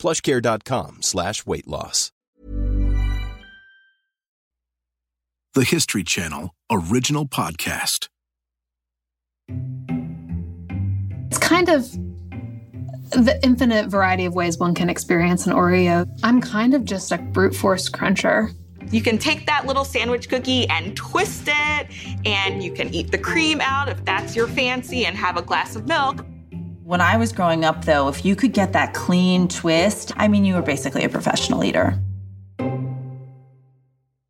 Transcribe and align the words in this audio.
plushcare.com 0.00 1.02
slash 1.02 1.46
weight 1.46 1.68
loss. 1.68 2.10
The 5.54 5.64
History 5.64 6.04
Channel 6.04 6.54
original 6.70 7.26
podcast. 7.26 8.08
It's 11.26 11.38
kind 11.38 11.68
of 11.68 11.90
the 13.10 13.38
infinite 13.42 13.88
variety 13.88 14.24
of 14.24 14.34
ways 14.34 14.58
one 14.58 14.74
can 14.74 14.88
experience 14.88 15.46
an 15.46 15.52
Oreo. 15.52 16.08
I'm 16.22 16.40
kind 16.40 16.74
of 16.74 16.84
just 16.84 17.10
a 17.10 17.18
brute 17.18 17.54
force 17.54 17.88
cruncher. 17.88 18.50
You 18.90 19.02
can 19.02 19.18
take 19.18 19.46
that 19.46 19.66
little 19.66 19.84
sandwich 19.84 20.28
cookie 20.28 20.68
and 20.68 20.96
twist 20.96 21.48
it, 21.48 21.88
and 22.24 22.62
you 22.62 22.72
can 22.72 22.92
eat 22.94 23.10
the 23.10 23.18
cream 23.18 23.60
out 23.60 23.88
if 23.88 24.04
that's 24.04 24.34
your 24.36 24.46
fancy 24.46 25.06
and 25.06 25.16
have 25.16 25.36
a 25.36 25.42
glass 25.42 25.76
of 25.76 25.86
milk. 25.86 26.24
When 26.90 27.00
I 27.00 27.18
was 27.18 27.32
growing 27.32 27.64
up, 27.64 27.84
though, 27.84 28.08
if 28.08 28.24
you 28.24 28.34
could 28.34 28.52
get 28.52 28.72
that 28.72 28.94
clean 28.94 29.46
twist, 29.46 30.10
I 30.16 30.26
mean, 30.26 30.44
you 30.44 30.56
were 30.56 30.60
basically 30.60 31.04
a 31.04 31.08
professional 31.08 31.62
eater. 31.62 31.96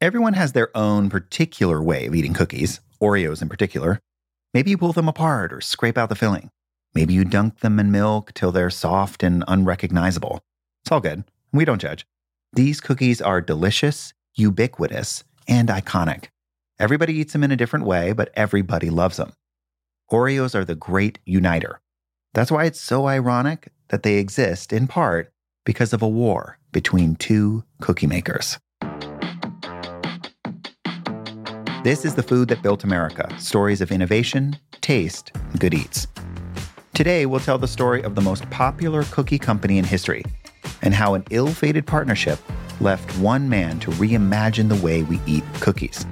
Everyone 0.03 0.35
has 0.35 0.53
their 0.53 0.69
own 0.77 1.09
particular 1.09 1.83
way 1.83 2.05
of 2.05 2.15
eating 2.15 2.35
cookies, 2.35 2.83
Oreos 3.01 3.41
in 3.41 3.49
particular. 3.49 3.99
Maybe 4.53 4.69
you 4.69 4.77
pull 4.77 4.93
them 4.93 5.09
apart 5.09 5.55
or 5.55 5.63
scrape 5.63 5.97
out 5.97 6.11
the 6.11 6.15
filling. 6.15 6.51
Maybe 6.95 7.15
you 7.15 7.25
dunk 7.25 7.61
them 7.61 7.81
in 7.81 7.91
milk 7.91 8.35
till 8.35 8.53
they're 8.53 8.69
soft 8.69 9.23
and 9.23 9.43
unrecognizable. 9.49 10.43
It's 10.83 10.93
all 10.93 11.01
good. 11.01 11.25
We 11.55 11.65
don't 11.65 11.81
judge. 11.81 12.05
These 12.53 12.83
cookies 12.83 13.23
are 13.23 13.41
delicious, 13.41 14.13
ubiquitous, 14.35 15.25
and 15.49 15.71
iconic. 15.71 16.27
Everybody 16.79 17.15
eats 17.15 17.33
them 17.33 17.43
in 17.43 17.53
a 17.53 17.57
different 17.57 17.87
way, 17.87 18.13
but 18.13 18.31
everybody 18.35 18.91
loves 18.91 19.17
them. 19.17 19.33
Oreos 20.13 20.55
are 20.55 20.67
the 20.67 20.75
great 20.75 21.21
uniter. 21.25 21.81
That's 22.33 22.53
why 22.53 22.65
it's 22.65 22.81
so 22.81 23.09
ironic 23.09 23.73
that 23.89 24.05
they 24.05 24.17
exist 24.17 24.73
in 24.73 24.87
part 24.87 25.33
because 25.65 25.93
of 25.93 26.01
a 26.01 26.09
war 26.09 26.59
between 26.71 27.17
two 27.17 27.65
cookie 27.81 28.07
makers. 28.07 28.59
This 31.83 32.05
is 32.05 32.15
the 32.15 32.23
food 32.23 32.49
that 32.49 32.63
built 32.63 32.85
America 32.85 33.29
stories 33.39 33.81
of 33.81 33.91
innovation, 33.91 34.57
taste, 34.81 35.33
good 35.59 35.75
eats. 35.75 36.07
Today, 36.95 37.27
we'll 37.27 37.41
tell 37.41 37.59
the 37.59 37.67
story 37.67 38.03
of 38.03 38.15
the 38.15 38.21
most 38.21 38.49
popular 38.51 39.03
cookie 39.05 39.39
company 39.39 39.79
in 39.79 39.85
history 39.85 40.23
and 40.83 40.95
how 40.95 41.15
an 41.15 41.25
ill 41.31 41.49
fated 41.49 41.87
partnership 41.87 42.39
left 42.81 43.11
one 43.19 43.49
man 43.49 43.81
to 43.81 43.91
reimagine 43.93 44.69
the 44.69 44.81
way 44.85 45.03
we 45.03 45.19
eat 45.27 45.45
cookies. 45.61 46.07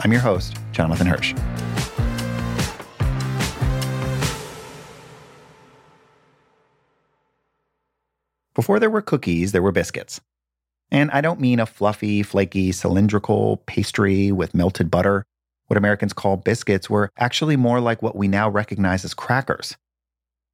I'm 0.00 0.12
your 0.12 0.20
host, 0.20 0.56
Jonathan 0.72 1.06
Hirsch. 1.06 1.34
Before 8.56 8.80
there 8.80 8.88
were 8.88 9.02
cookies, 9.02 9.52
there 9.52 9.60
were 9.60 9.70
biscuits. 9.70 10.18
And 10.90 11.10
I 11.10 11.20
don't 11.20 11.40
mean 11.40 11.60
a 11.60 11.66
fluffy, 11.66 12.22
flaky, 12.22 12.72
cylindrical 12.72 13.58
pastry 13.66 14.32
with 14.32 14.54
melted 14.54 14.90
butter. 14.90 15.26
What 15.66 15.76
Americans 15.76 16.14
call 16.14 16.38
biscuits 16.38 16.88
were 16.88 17.10
actually 17.18 17.56
more 17.56 17.80
like 17.80 18.00
what 18.00 18.16
we 18.16 18.28
now 18.28 18.48
recognize 18.48 19.04
as 19.04 19.12
crackers. 19.12 19.76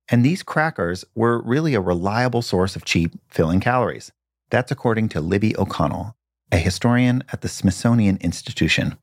And 0.09 0.25
these 0.25 0.43
crackers 0.43 1.05
were 1.15 1.41
really 1.43 1.75
a 1.75 1.81
reliable 1.81 2.43
source 2.43 2.75
of 2.75 2.85
cheap, 2.85 3.13
filling 3.29 3.61
calories. 3.61 4.11
That's 4.51 4.73
according 4.73 5.11
to 5.11 5.21
Libby 5.21 5.57
O'Connell, 5.57 6.17
a 6.51 6.57
historian 6.57 7.23
at 7.33 7.43
the 7.43 7.49
Smithsonian 7.49 8.19
Institution. 8.21 8.99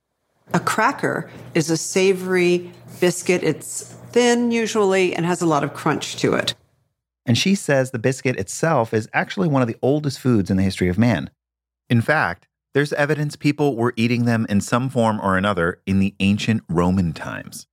A 0.54 0.60
cracker 0.60 1.32
is 1.56 1.70
a 1.70 1.78
savory 1.78 2.70
biscuit. 3.00 3.44
It's 3.44 3.96
thin 4.12 4.52
usually 4.52 5.16
and 5.16 5.26
has 5.26 5.42
a 5.42 5.46
lot 5.46 5.64
of 5.64 5.74
crunch 5.74 6.18
to 6.18 6.34
it. 6.34 6.54
And 7.30 7.38
she 7.38 7.54
says 7.54 7.92
the 7.92 8.00
biscuit 8.00 8.38
itself 8.38 8.92
is 8.92 9.08
actually 9.14 9.50
one 9.50 9.62
of 9.62 9.68
the 9.68 9.78
oldest 9.84 10.20
foods 10.20 10.50
in 10.50 10.58
the 10.58 10.64
history 10.64 10.90
of 10.90 10.98
man. 10.98 11.30
In 11.88 12.02
fact, 12.02 12.48
there's 12.74 12.92
evidence 12.94 13.36
people 13.36 13.76
were 13.76 13.94
eating 13.96 14.26
them 14.26 14.48
in 14.50 14.62
some 14.62 14.90
form 14.90 15.22
or 15.22 15.38
another 15.38 15.80
in 15.86 16.00
the 16.00 16.16
ancient 16.20 16.64
Roman 16.68 17.14
times. 17.14 17.68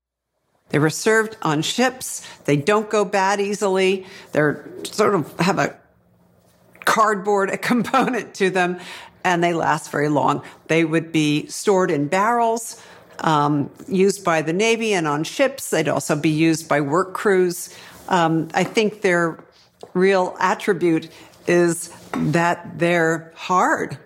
They 0.69 0.79
were 0.79 0.91
served 0.91 1.39
on 1.41 1.63
ships. 1.63 2.23
They 2.45 2.59
don't 2.59 2.91
go 2.91 3.03
bad 3.07 3.41
easily. 3.41 4.05
They're 4.33 4.69
sort 4.83 5.15
of 5.15 5.41
have 5.41 5.59
a 5.59 5.75
cardboard 6.85 7.51
component 7.63 8.35
to 8.35 8.51
them 8.51 8.79
and 9.25 9.43
they 9.43 9.55
last 9.55 9.91
very 9.91 10.11
long. 10.11 10.43
They 10.67 10.85
would 10.85 11.13
be 11.13 11.47
stored 11.47 11.91
in 11.91 12.09
barrels, 12.09 12.79
um, 13.21 13.71
used 13.89 14.23
by 14.23 14.43
the 14.43 14.53
Navy 14.53 14.93
and 14.93 15.09
on 15.09 15.25
ships. 15.25 15.71
They'd 15.71 15.89
also 15.89 16.15
be 16.15 16.29
used 16.29 16.69
by 16.69 16.83
work 16.83 17.15
crews. 17.15 17.75
Um, 18.09 18.49
I 18.55 18.63
think 18.63 19.01
their 19.01 19.43
real 19.95 20.37
attribute 20.41 21.09
is 21.47 21.91
that 22.13 22.79
they're 22.79 23.33
hard 23.35 23.99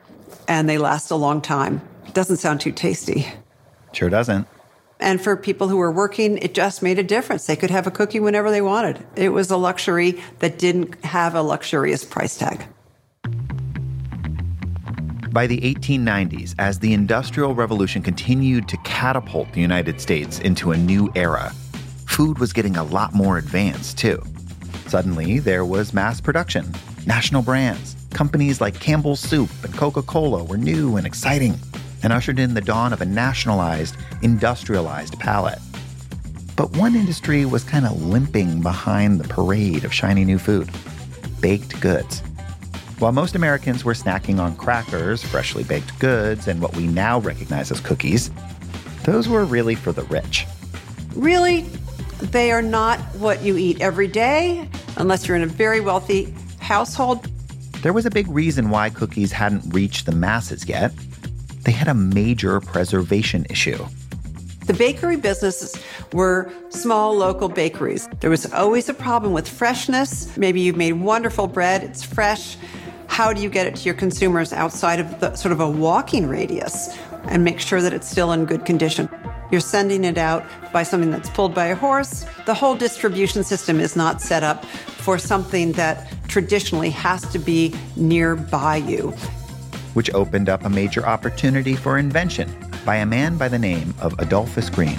and 0.49 0.69
they 0.69 0.79
last 0.79 1.11
a 1.11 1.17
long 1.17 1.41
time. 1.41 1.81
Doesn't 2.13 2.39
sound 2.39 2.61
too 2.61 2.73
tasty. 2.73 3.27
Sure 3.93 4.11
doesn't. 4.11 4.47
And 4.99 5.21
for 5.21 5.37
people 5.37 5.69
who 5.69 5.79
were 5.79 5.91
working, 5.91 6.37
it 6.39 6.53
just 6.53 6.83
made 6.83 6.99
a 6.99 7.03
difference. 7.03 7.47
They 7.47 7.57
could 7.57 7.71
have 7.71 7.87
a 7.87 7.91
cookie 7.91 8.21
whenever 8.21 8.51
they 8.51 8.61
wanted. 8.61 9.05
It 9.17 9.31
was 9.31 9.51
a 9.51 9.57
luxury 9.57 10.21
that 10.41 10.59
didn't 10.59 11.03
have 11.05 11.35
a 11.35 11.43
luxurious 11.43 12.05
price 12.05 12.37
tag. 12.37 12.67
By 15.33 15.47
the 15.47 15.61
1890s, 15.61 16.55
as 16.59 16.81
the 16.81 16.93
Industrial 16.93 17.55
Revolution 17.55 18.03
continued 18.03 18.69
to 18.69 18.77
catapult 18.79 19.53
the 19.53 19.61
United 19.61 20.01
States 20.01 20.41
into 20.41 20.73
a 20.73 20.77
new 20.77 21.11
era, 21.15 21.53
food 22.07 22.39
was 22.39 22.53
getting 22.53 22.77
a 22.77 22.83
lot 22.83 23.15
more 23.15 23.39
advanced, 23.39 23.97
too. 23.97 24.23
Suddenly, 24.91 25.39
there 25.39 25.65
was 25.65 25.95
mass 25.95 26.21
production, 26.21 26.75
national 27.07 27.43
brands. 27.43 27.95
Companies 28.13 28.61
like 28.61 28.81
Campbell's 28.81 29.21
Soup 29.21 29.49
and 29.63 29.73
Coca 29.73 30.03
Cola 30.03 30.43
were 30.43 30.57
new 30.57 30.97
and 30.97 31.07
exciting 31.07 31.55
and 32.03 32.13
ushered 32.13 32.41
in 32.41 32.55
the 32.55 32.61
dawn 32.61 32.93
of 32.93 33.01
a 33.01 33.05
nationalized, 33.05 33.95
industrialized 34.23 35.17
palate. 35.21 35.61
But 36.57 36.77
one 36.77 36.97
industry 36.97 37.45
was 37.45 37.63
kind 37.63 37.87
of 37.87 38.03
limping 38.03 38.63
behind 38.63 39.21
the 39.21 39.29
parade 39.29 39.85
of 39.85 39.95
shiny 39.95 40.25
new 40.25 40.39
food 40.39 40.69
baked 41.41 41.81
goods. 41.81 42.19
While 42.99 43.13
most 43.13 43.37
Americans 43.37 43.85
were 43.85 43.95
snacking 43.95 44.41
on 44.41 44.57
crackers, 44.57 45.23
freshly 45.23 45.63
baked 45.63 45.97
goods, 46.01 46.49
and 46.49 46.61
what 46.61 46.75
we 46.75 46.89
now 46.89 47.21
recognize 47.21 47.71
as 47.71 47.79
cookies, 47.79 48.33
those 49.05 49.29
were 49.29 49.45
really 49.45 49.77
for 49.77 49.93
the 49.93 50.03
rich. 50.03 50.49
Really, 51.15 51.61
they 52.21 52.51
are 52.51 52.61
not 52.61 52.99
what 53.17 53.41
you 53.43 53.57
eat 53.57 53.81
every 53.81 54.09
day 54.09 54.69
unless 55.01 55.27
you're 55.27 55.37
in 55.37 55.43
a 55.43 55.47
very 55.47 55.81
wealthy 55.81 56.33
household. 56.61 57.27
There 57.83 57.93
was 57.93 58.05
a 58.05 58.11
big 58.11 58.29
reason 58.29 58.71
why 58.71 58.91
cookies 58.91 59.33
hadn't 59.33 59.73
reached 59.73 60.07
the 60.07 60.13
masses 60.13 60.69
yet. 60.69 60.93
They 61.63 61.73
had 61.73 61.89
a 61.89 61.95
major 61.95 62.61
preservation 62.61 63.47
issue. 63.49 63.85
The 64.67 64.75
bakery 64.75 65.17
businesses 65.17 65.75
were 66.13 66.53
small 66.69 67.17
local 67.17 67.49
bakeries. 67.49 68.09
There 68.21 68.31
was 68.31 68.53
always 68.53 68.89
a 68.89 68.95
problem 68.95 69.33
with 69.33 69.49
freshness. 69.49 70.37
Maybe 70.37 70.61
you've 70.61 70.77
made 70.77 70.93
wonderful 70.93 71.47
bread, 71.47 71.83
it's 71.83 72.03
fresh. 72.03 72.57
How 73.09 73.33
do 73.33 73.43
you 73.43 73.51
get 73.51 73.67
it 73.67 73.75
to 73.77 73.83
your 73.83 73.95
consumers 73.95 74.53
outside 74.53 75.01
of 75.01 75.19
the 75.19 75.35
sort 75.35 75.51
of 75.53 75.61
a 75.61 75.69
walking 75.69 76.29
radius 76.29 76.97
and 77.25 77.43
make 77.43 77.59
sure 77.59 77.83
that 77.83 77.93
it's 77.93 78.09
still 78.09 78.31
in 78.33 78.45
good 78.45 78.65
condition? 78.65 79.09
You're 79.51 79.61
sending 79.61 80.05
it 80.05 80.17
out 80.17 80.45
by 80.73 80.85
something 80.85 81.11
that's 81.11 81.29
pulled 81.31 81.55
by 81.55 81.67
a 81.67 81.75
horse. 81.75 82.25
The 82.47 82.55
whole 82.55 82.77
distribution 82.77 83.43
system 83.43 83.81
is 83.81 83.97
not 83.97 84.21
set 84.21 84.45
up 84.45 84.65
for 85.01 85.19
something 85.19 85.73
that 85.73 86.13
traditionally 86.29 86.91
has 86.91 87.27
to 87.33 87.39
be 87.39 87.75
nearby 87.97 88.77
you. 88.77 89.09
Which 89.95 90.13
opened 90.15 90.49
up 90.49 90.65
a 90.65 90.71
major 90.71 91.05
opportunity 91.05 91.75
for 91.75 91.99
invention 91.99 92.55
by 92.85 92.97
a 92.97 93.07
man 93.07 93.37
by 93.37 93.49
the 93.49 93.59
name 93.59 93.95
of 94.01 94.19
Adolphus 94.19 94.71
Green. 94.71 94.99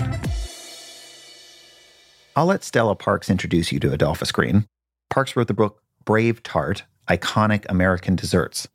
I'll 2.36 2.45
let 2.45 2.63
Stella 2.63 2.95
Parks 2.95 3.30
introduce 3.30 3.71
you 3.71 3.80
to 3.80 3.92
Adolphus 3.92 4.31
Green. 4.31 4.65
Parks 5.09 5.36
wrote 5.36 5.48
the 5.48 5.53
book 5.53 5.81
Brave 6.06 6.44
Tart 6.44 6.83
Iconic 7.09 7.65
American 7.69 8.15
Desserts. 8.15 8.68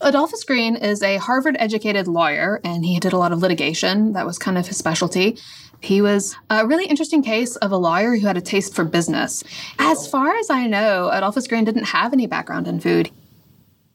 Adolphus 0.00 0.44
Green 0.44 0.76
is 0.76 1.02
a 1.02 1.16
Harvard 1.16 1.56
educated 1.58 2.06
lawyer, 2.06 2.60
and 2.62 2.84
he 2.84 3.00
did 3.00 3.12
a 3.12 3.16
lot 3.16 3.32
of 3.32 3.38
litigation. 3.38 4.12
That 4.12 4.26
was 4.26 4.38
kind 4.38 4.58
of 4.58 4.66
his 4.66 4.76
specialty. 4.76 5.38
He 5.84 6.00
was 6.00 6.34
a 6.48 6.66
really 6.66 6.86
interesting 6.86 7.22
case 7.22 7.56
of 7.56 7.70
a 7.70 7.76
lawyer 7.76 8.16
who 8.16 8.26
had 8.26 8.38
a 8.38 8.40
taste 8.40 8.74
for 8.74 8.84
business. 8.84 9.44
As 9.78 10.08
far 10.08 10.34
as 10.34 10.48
I 10.48 10.66
know, 10.66 11.10
Adolphus 11.12 11.46
Green 11.46 11.64
didn't 11.64 11.84
have 11.84 12.14
any 12.14 12.26
background 12.26 12.66
in 12.66 12.80
food. 12.80 13.10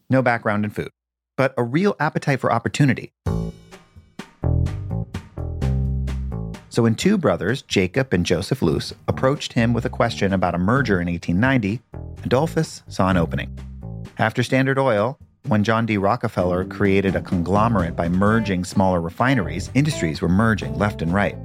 No 0.08 0.22
background 0.22 0.66
in 0.66 0.72
food. 0.72 0.92
but 1.36 1.54
a 1.58 1.64
real 1.64 1.96
appetite 2.02 2.40
for 2.40 2.52
opportunity. 2.52 3.14
So 6.68 6.84
when 6.84 6.96
two 6.96 7.18
brothers, 7.18 7.62
Jacob 7.64 8.14
and 8.14 8.26
Joseph 8.26 8.62
Loose, 8.62 8.94
approached 9.08 9.54
him 9.54 9.74
with 9.74 9.86
a 9.86 9.90
question 9.90 10.34
about 10.34 10.54
a 10.54 10.60
merger 10.60 11.00
in 11.02 11.08
1890, 11.08 11.82
Adolphus 12.26 12.84
saw 12.88 13.10
an 13.10 13.18
opening. 13.18 13.58
After 14.18 14.44
Standard 14.44 14.78
Oil, 14.78 15.18
when 15.48 15.64
John 15.64 15.86
D. 15.86 15.98
Rockefeller 15.98 16.66
created 16.66 17.16
a 17.16 17.22
conglomerate 17.22 17.96
by 17.96 18.10
merging 18.10 18.66
smaller 18.66 19.00
refineries, 19.00 19.72
industries 19.74 20.22
were 20.22 20.30
merging 20.30 20.78
left 20.78 21.02
and 21.02 21.14
right. 21.14 21.38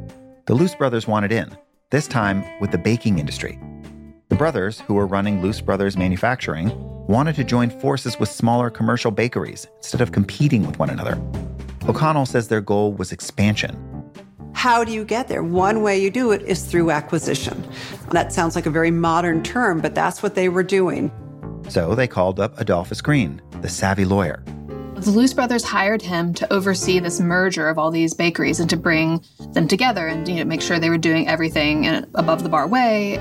The 0.47 0.55
Loose 0.55 0.75
brothers 0.75 1.07
wanted 1.07 1.33
in, 1.33 1.57
this 1.89 2.07
time 2.07 2.45
with 2.61 2.71
the 2.71 2.77
baking 2.77 3.19
industry. 3.19 3.59
The 4.29 4.35
brothers, 4.35 4.81
who 4.81 4.93
were 4.93 5.07
running 5.07 5.41
Loose 5.41 5.63
Brothers 5.63 5.97
Manufacturing, 5.97 6.71
wanted 7.07 7.35
to 7.37 7.45
join 7.45 7.71
forces 7.71 8.21
with 8.21 8.29
smaller 8.29 8.69
commercial 8.69 9.11
bakeries 9.11 9.67
instead 9.79 10.03
of 10.03 10.13
competing 10.13 10.67
with 10.67 10.79
one 10.79 10.91
another. 10.91 11.19
O'Connell 11.89 12.27
says 12.27 12.49
their 12.49 12.61
goal 12.61 12.93
was 12.93 13.11
expansion. 13.11 14.13
How 14.53 14.85
do 14.85 14.93
you 14.93 15.07
get 15.07 15.29
there? 15.29 15.43
One 15.43 15.83
way 15.83 15.99
you 15.99 16.11
do 16.11 16.31
it 16.33 16.43
is 16.43 16.67
through 16.67 16.91
acquisition. 16.91 17.67
That 18.11 18.31
sounds 18.31 18.55
like 18.55 18.67
a 18.67 18.71
very 18.71 18.91
modern 18.91 19.43
term, 19.43 19.81
but 19.81 19.95
that's 19.95 20.23
what 20.23 20.35
they 20.35 20.51
were 20.51 20.63
doing. 20.63 21.11
So 21.71 21.95
they 21.95 22.07
called 22.07 22.39
up 22.39 22.61
Adolphus 22.61 23.01
Green, 23.01 23.41
the 23.63 23.71
savvy 23.71 24.05
lawyer. 24.05 24.45
The 24.97 25.11
Loose 25.11 25.35
brothers 25.35 25.65
hired 25.65 26.03
him 26.03 26.33
to 26.35 26.53
oversee 26.53 27.01
this 27.01 27.21
merger 27.21 27.69
of 27.69 27.79
all 27.79 27.91
these 27.91 28.15
bakeries 28.15 28.61
and 28.61 28.71
to 28.71 28.77
bring 28.77 29.23
them 29.53 29.67
together 29.67 30.07
and 30.07 30.27
you 30.27 30.37
know, 30.37 30.45
make 30.45 30.63
sure 30.63 30.79
they 30.79 30.89
were 30.89 30.97
doing 30.97 31.29
everything 31.29 31.85
in 31.85 32.07
above 32.15 32.43
the 32.43 32.49
bar 32.49 32.67
way. 32.69 33.19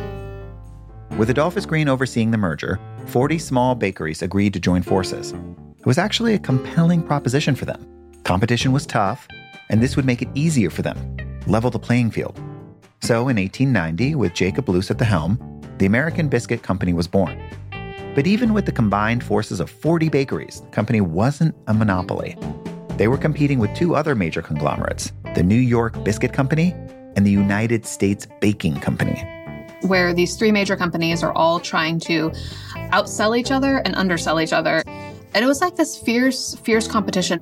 With 1.18 1.30
Adolphus 1.32 1.66
Green 1.66 1.90
overseeing 1.90 2.32
the 2.32 2.38
merger, 2.38 2.80
40 3.08 3.40
small 3.40 3.76
bakeries 3.76 4.22
agreed 4.22 4.54
to 4.54 4.60
join 4.60 4.84
forces. 4.84 5.34
It 5.80 5.86
was 5.86 5.98
actually 5.98 6.36
a 6.36 6.40
compelling 6.40 7.04
proposition 7.04 7.56
for 7.56 7.66
them. 7.66 7.86
Competition 8.24 8.72
was 8.72 8.86
tough, 8.86 9.28
and 9.70 9.82
this 9.82 9.96
would 9.96 10.06
make 10.06 10.22
it 10.22 10.30
easier 10.36 10.70
for 10.70 10.84
them, 10.84 11.18
level 11.48 11.72
the 11.72 11.80
playing 11.80 12.12
field. 12.12 12.40
So 13.02 13.28
in 13.28 13.38
1890, 13.38 14.16
with 14.16 14.34
Jacob 14.34 14.70
Loose 14.70 14.92
at 14.92 15.00
the 15.00 15.06
helm, 15.06 15.38
the 15.80 15.88
American 15.88 16.30
Biscuit 16.30 16.62
Company 16.62 16.94
was 16.94 17.08
born. 17.08 17.42
But 18.16 18.28
even 18.28 18.54
with 18.54 18.68
the 18.68 18.72
combined 18.72 19.24
forces 19.24 19.60
of 19.60 19.72
40 19.72 20.10
bakeries, 20.10 20.62
the 20.62 20.68
company 20.68 21.02
wasn't 21.02 21.56
a 21.66 21.74
monopoly. 21.74 22.38
They 22.98 23.08
were 23.08 23.18
competing 23.18 23.58
with 23.58 23.74
two 23.76 23.96
other 23.96 24.14
major 24.14 24.44
conglomerates 24.44 25.12
the 25.34 25.42
New 25.42 25.56
York 25.56 26.04
Biscuit 26.04 26.32
Company 26.32 26.76
and 27.16 27.26
the 27.26 27.32
United 27.32 27.88
States 27.88 28.28
Baking 28.40 28.80
Company. 28.80 29.20
Where 29.82 30.14
these 30.14 30.36
three 30.36 30.52
major 30.52 30.76
companies 30.76 31.24
are 31.24 31.34
all 31.34 31.60
trying 31.60 32.00
to 32.02 32.30
outsell 32.92 33.38
each 33.38 33.50
other 33.50 33.78
and 33.78 33.96
undersell 33.96 34.40
each 34.40 34.54
other. 34.54 34.84
And 34.86 35.44
it 35.44 35.48
was 35.48 35.60
like 35.60 35.76
this 35.76 35.98
fierce, 35.98 36.54
fierce 36.58 36.88
competition. 36.88 37.40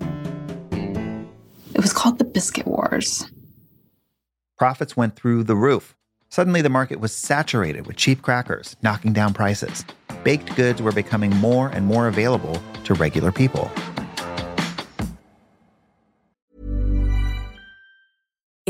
It 1.75 1.81
was 1.81 1.91
called 1.91 2.17
the 2.17 2.24
Biscuit 2.24 2.65
Wars. 2.65 3.29
Profits 4.57 4.95
went 4.95 5.17
through 5.17 5.44
the 5.44 5.56
roof. 5.56 5.97
Suddenly, 6.29 6.62
the 6.62 6.69
market 6.69 7.01
was 7.01 7.12
saturated 7.12 7.85
with 7.88 7.97
cheap 7.97 8.21
crackers, 8.21 8.77
knocking 8.81 9.12
down 9.12 9.33
prices. 9.33 9.83
Baked 10.23 10.56
goods 10.56 10.81
were 10.81 10.91
becoming 10.91 11.35
more 11.38 11.69
and 11.69 11.85
more 11.85 12.07
available 12.07 12.62
to 12.83 12.94
regular 12.94 13.31
people. 13.31 13.71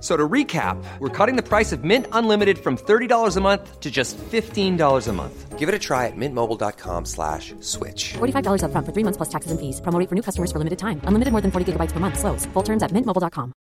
So 0.00 0.16
to 0.16 0.28
recap, 0.28 0.76
we're 1.00 1.08
cutting 1.08 1.34
the 1.34 1.42
price 1.42 1.72
of 1.72 1.82
Mint 1.82 2.06
Unlimited 2.12 2.58
from 2.58 2.76
$30 2.76 3.36
a 3.36 3.40
month 3.40 3.80
to 3.80 3.90
just 3.90 4.16
$15 4.18 5.08
a 5.08 5.12
month. 5.12 5.58
Give 5.58 5.68
it 5.68 5.74
a 5.74 5.78
try 5.78 6.06
at 6.06 6.12
mintmobile.com 6.16 7.04
slash 7.04 7.52
switch. 7.58 8.12
$45 8.14 8.62
up 8.62 8.70
front 8.70 8.86
for 8.86 8.92
three 8.92 9.02
months 9.02 9.16
plus 9.16 9.28
taxes 9.28 9.50
and 9.50 9.58
fees. 9.58 9.80
Promo 9.80 9.98
rate 9.98 10.08
for 10.08 10.14
new 10.14 10.22
customers 10.22 10.52
for 10.52 10.58
limited 10.58 10.78
time. 10.78 11.00
Unlimited 11.02 11.32
more 11.32 11.40
than 11.40 11.50
40 11.50 11.72
gigabytes 11.72 11.90
per 11.90 11.98
month. 11.98 12.16
Slows. 12.16 12.46
Full 12.46 12.62
terms 12.62 12.84
at 12.84 12.92
mintmobile.com. 12.92 13.52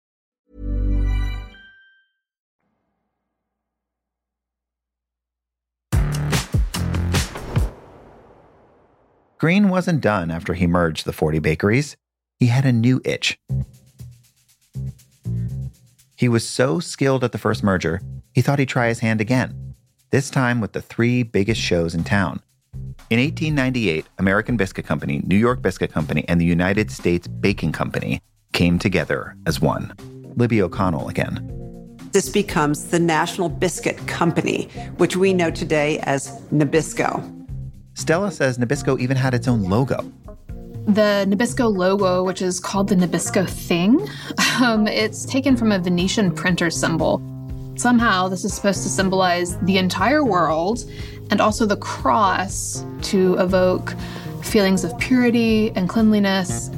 Green 9.39 9.69
wasn't 9.69 10.01
done 10.01 10.31
after 10.31 10.55
he 10.55 10.67
merged 10.67 11.05
the 11.05 11.13
40 11.13 11.41
bakeries. 11.41 11.97
He 12.41 12.47
had 12.47 12.65
a 12.65 12.73
new 12.73 13.01
itch. 13.05 13.39
He 16.17 16.31
was 16.31 16.49
so 16.49 16.81
skilled 16.81 17.23
at 17.25 17.33
the 17.33 17.39
first 17.39 17.63
merger, 17.63 18.01
he 18.33 18.41
thought 18.41 18.59
he'd 18.59 18.71
try 18.71 18.89
his 18.89 19.01
hand 19.01 19.21
again, 19.21 19.75
this 20.11 20.31
time 20.31 20.63
with 20.63 20.73
the 20.73 20.81
three 20.81 21.23
biggest 21.23 21.61
shows 21.61 21.95
in 21.95 22.05
town. 22.05 22.41
In 23.11 23.21
1898, 23.21 24.07
American 24.19 24.57
Biscuit 24.57 24.87
Company, 24.87 25.21
New 25.27 25.37
York 25.37 25.61
Biscuit 25.61 25.93
Company, 25.93 26.25
and 26.27 26.41
the 26.41 26.47
United 26.47 26.91
States 26.91 27.29
Baking 27.29 27.73
Company 27.73 28.23
came 28.55 28.79
together 28.79 29.37
as 29.47 29.61
one. 29.61 29.93
Libby 30.37 30.63
O'Connell 30.63 31.09
again. 31.09 31.53
This 32.13 32.31
becomes 32.31 32.89
the 32.89 32.99
National 32.99 33.51
Biscuit 33.51 33.99
Company, 34.07 34.71
which 34.97 35.17
we 35.17 35.35
know 35.35 35.51
today 35.51 35.99
as 36.01 36.31
Nabisco. 36.51 37.47
Stella 37.93 38.31
says 38.31 38.57
Nabisco 38.57 38.99
even 38.99 39.19
had 39.19 39.35
its 39.35 39.49
own 39.49 39.65
logo. 39.65 40.01
The 40.87 41.27
Nabisco 41.29 41.77
logo, 41.77 42.23
which 42.23 42.41
is 42.41 42.61
called 42.61 42.89
the 42.89 42.95
Nabisco 42.95 43.49
thing, 43.49 44.09
um, 44.63 44.87
it's 44.87 45.25
taken 45.25 45.57
from 45.57 45.73
a 45.73 45.81
Venetian 45.81 46.31
printer 46.31 46.71
symbol. 46.71 47.21
Somehow, 47.75 48.29
this 48.29 48.45
is 48.45 48.55
supposed 48.55 48.85
to 48.85 48.89
symbolize 48.89 49.59
the 49.63 49.79
entire 49.79 50.25
world 50.25 50.89
and 51.33 51.41
also 51.41 51.67
the 51.67 51.77
cross 51.77 52.87
to 53.03 53.35
evoke 53.39 53.95
feelings 54.45 54.85
of 54.85 54.97
purity 54.99 55.73
and 55.73 55.89
cleanliness. 55.89 56.71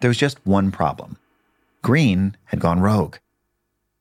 There 0.00 0.10
was 0.10 0.18
just 0.18 0.38
one 0.44 0.70
problem 0.70 1.16
Green 1.80 2.36
had 2.44 2.60
gone 2.60 2.80
rogue. 2.80 3.16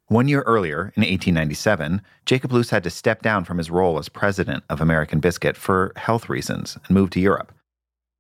One 0.08 0.28
year 0.28 0.42
earlier, 0.42 0.94
in 0.96 1.02
1897, 1.02 2.02
Jacob 2.26 2.52
Loose 2.52 2.70
had 2.70 2.84
to 2.84 2.92
step 2.92 3.24
down 3.24 3.44
from 3.44 3.58
his 3.58 3.72
role 3.72 3.98
as 3.98 4.08
president 4.08 4.64
of 4.70 4.80
American 4.80 5.20
Biscuit 5.20 5.58
for 5.58 5.94
health 5.96 6.30
reasons 6.30 6.78
and 6.88 6.96
move 6.96 7.10
to 7.12 7.20
Europe. 7.20 7.52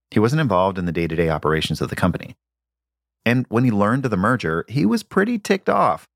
He 0.10 0.20
wasn't 0.20 0.42
involved 0.42 0.80
in 0.80 0.86
the 0.86 0.92
day 0.92 1.08
to 1.08 1.15
day 1.15 1.30
operations 1.30 1.82
of 1.82 1.89
the 1.89 1.96
company. 1.96 2.36
And 3.24 3.46
when 3.50 3.63
he 3.63 3.72
learned 3.72 4.06
of 4.06 4.12
the 4.12 4.18
merger, 4.18 4.65
he 4.68 4.86
was 4.86 5.04
pretty 5.04 5.38
ticked 5.38 5.70
off. 5.70 6.08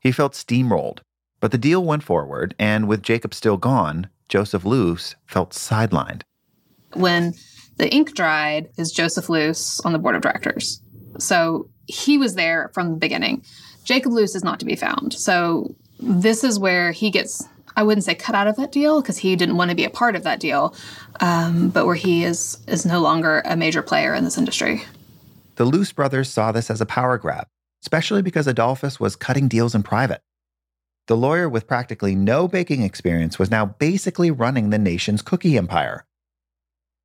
He 0.00 0.12
felt 0.12 0.32
steamrolled. 0.32 1.00
But 1.40 1.52
the 1.52 1.58
deal 1.58 1.84
went 1.84 2.02
forward, 2.02 2.54
and 2.58 2.86
with 2.86 3.02
Jacob 3.02 3.34
still 3.34 3.56
gone, 3.56 4.08
Joseph 4.28 4.64
Loose 4.64 5.16
felt 5.26 5.50
sidelined. 5.50 6.22
When 6.94 7.34
the 7.76 7.90
ink 7.90 8.14
dried, 8.14 8.68
is 8.76 8.92
Joseph 8.92 9.28
Loose 9.28 9.80
on 9.80 9.92
the 9.92 9.98
board 9.98 10.16
of 10.16 10.22
directors. 10.22 10.82
So 11.18 11.70
he 11.86 12.18
was 12.18 12.34
there 12.34 12.70
from 12.74 12.90
the 12.90 12.96
beginning. 12.96 13.44
Jacob 13.90 14.12
Loose 14.12 14.36
is 14.36 14.44
not 14.44 14.60
to 14.60 14.64
be 14.64 14.76
found. 14.76 15.12
So 15.12 15.74
this 15.98 16.44
is 16.44 16.60
where 16.60 16.92
he 16.92 17.10
gets 17.10 17.42
I 17.74 17.82
wouldn't 17.82 18.04
say 18.04 18.14
cut 18.14 18.36
out 18.36 18.46
of 18.46 18.54
that 18.54 18.70
deal 18.70 19.00
because 19.00 19.18
he 19.18 19.34
didn't 19.34 19.56
want 19.56 19.70
to 19.70 19.74
be 19.74 19.82
a 19.82 19.90
part 19.90 20.14
of 20.14 20.22
that 20.22 20.38
deal, 20.38 20.76
um, 21.18 21.70
but 21.70 21.86
where 21.86 21.96
he 21.96 22.22
is 22.22 22.58
is 22.68 22.86
no 22.86 23.00
longer 23.00 23.42
a 23.44 23.56
major 23.56 23.82
player 23.82 24.14
in 24.14 24.22
this 24.22 24.38
industry. 24.38 24.84
The 25.56 25.64
Loose 25.64 25.90
brothers 25.90 26.28
saw 26.28 26.52
this 26.52 26.70
as 26.70 26.80
a 26.80 26.86
power 26.86 27.18
grab, 27.18 27.48
especially 27.82 28.22
because 28.22 28.46
Adolphus 28.46 29.00
was 29.00 29.16
cutting 29.16 29.48
deals 29.48 29.74
in 29.74 29.82
private. 29.82 30.22
The 31.08 31.16
lawyer 31.16 31.48
with 31.48 31.66
practically 31.66 32.14
no 32.14 32.46
baking 32.46 32.84
experience 32.84 33.40
was 33.40 33.50
now 33.50 33.66
basically 33.66 34.30
running 34.30 34.70
the 34.70 34.78
nation's 34.78 35.20
cookie 35.20 35.58
empire. 35.58 36.06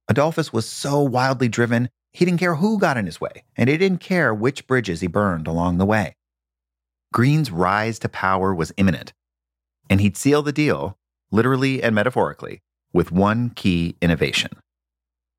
Adolphus 0.08 0.54
was 0.54 0.70
so 0.70 1.02
wildly 1.02 1.48
driven, 1.48 1.90
he 2.14 2.26
didn't 2.26 2.40
care 2.40 2.56
who 2.56 2.78
got 2.78 2.96
in 2.96 3.08
his 3.08 3.20
way, 3.20 3.44
and 3.58 3.72
he 3.72 3.78
didn't 3.78 4.02
care 4.02 4.36
which 4.36 4.68
bridges 4.68 5.02
he 5.02 5.08
burned 5.08 5.48
along 5.48 5.80
the 5.80 5.86
way. 5.88 6.16
Green's 7.16 7.50
rise 7.50 7.98
to 8.00 8.10
power 8.10 8.54
was 8.54 8.74
imminent, 8.76 9.14
and 9.90 10.02
he'd 10.02 10.18
seal 10.18 10.42
the 10.42 10.52
deal, 10.52 10.98
literally 11.32 11.82
and 11.82 11.96
metaphorically, 11.96 12.60
with 12.92 13.10
one 13.10 13.52
key 13.52 13.96
innovation. 14.02 14.52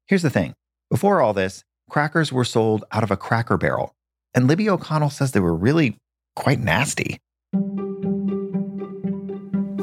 Here's 0.07 0.23
the 0.23 0.31
thing 0.31 0.55
before 0.89 1.21
all 1.21 1.35
this, 1.35 1.65
crackers 1.91 2.33
were 2.33 2.47
sold 2.47 2.83
out 2.93 3.03
of 3.03 3.11
a 3.11 3.17
cracker 3.19 3.59
barrel, 3.59 3.93
and 4.33 4.49
Libby 4.49 4.71
O'Connell 4.71 5.11
says 5.11 5.33
they 5.33 5.41
were 5.41 5.55
really 5.55 5.99
quite 6.35 6.61
nasty. 6.61 7.19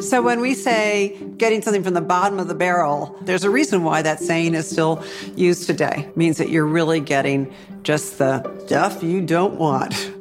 So 0.02 0.24
when 0.24 0.42
we 0.42 0.56
say 0.56 1.16
getting 1.38 1.62
something 1.62 1.84
from 1.84 1.94
the 1.94 2.02
bottom 2.02 2.40
of 2.40 2.48
the 2.48 2.56
barrel, 2.56 3.16
there's 3.22 3.44
a 3.44 3.52
reason 3.52 3.84
why 3.84 4.02
that 4.02 4.20
saying 4.20 4.56
is 4.56 4.68
still 4.68 5.04
used 5.36 5.68
today. 5.68 6.08
It 6.10 6.18
means 6.18 6.40
that 6.40 6.50
you're 6.50 6.66
really 6.66 7.02
getting 7.02 7.54
just 7.84 8.18
the 8.18 8.42
stuff 8.66 9.04
you 9.04 9.22
don't 9.22 9.60
want. 9.60 10.13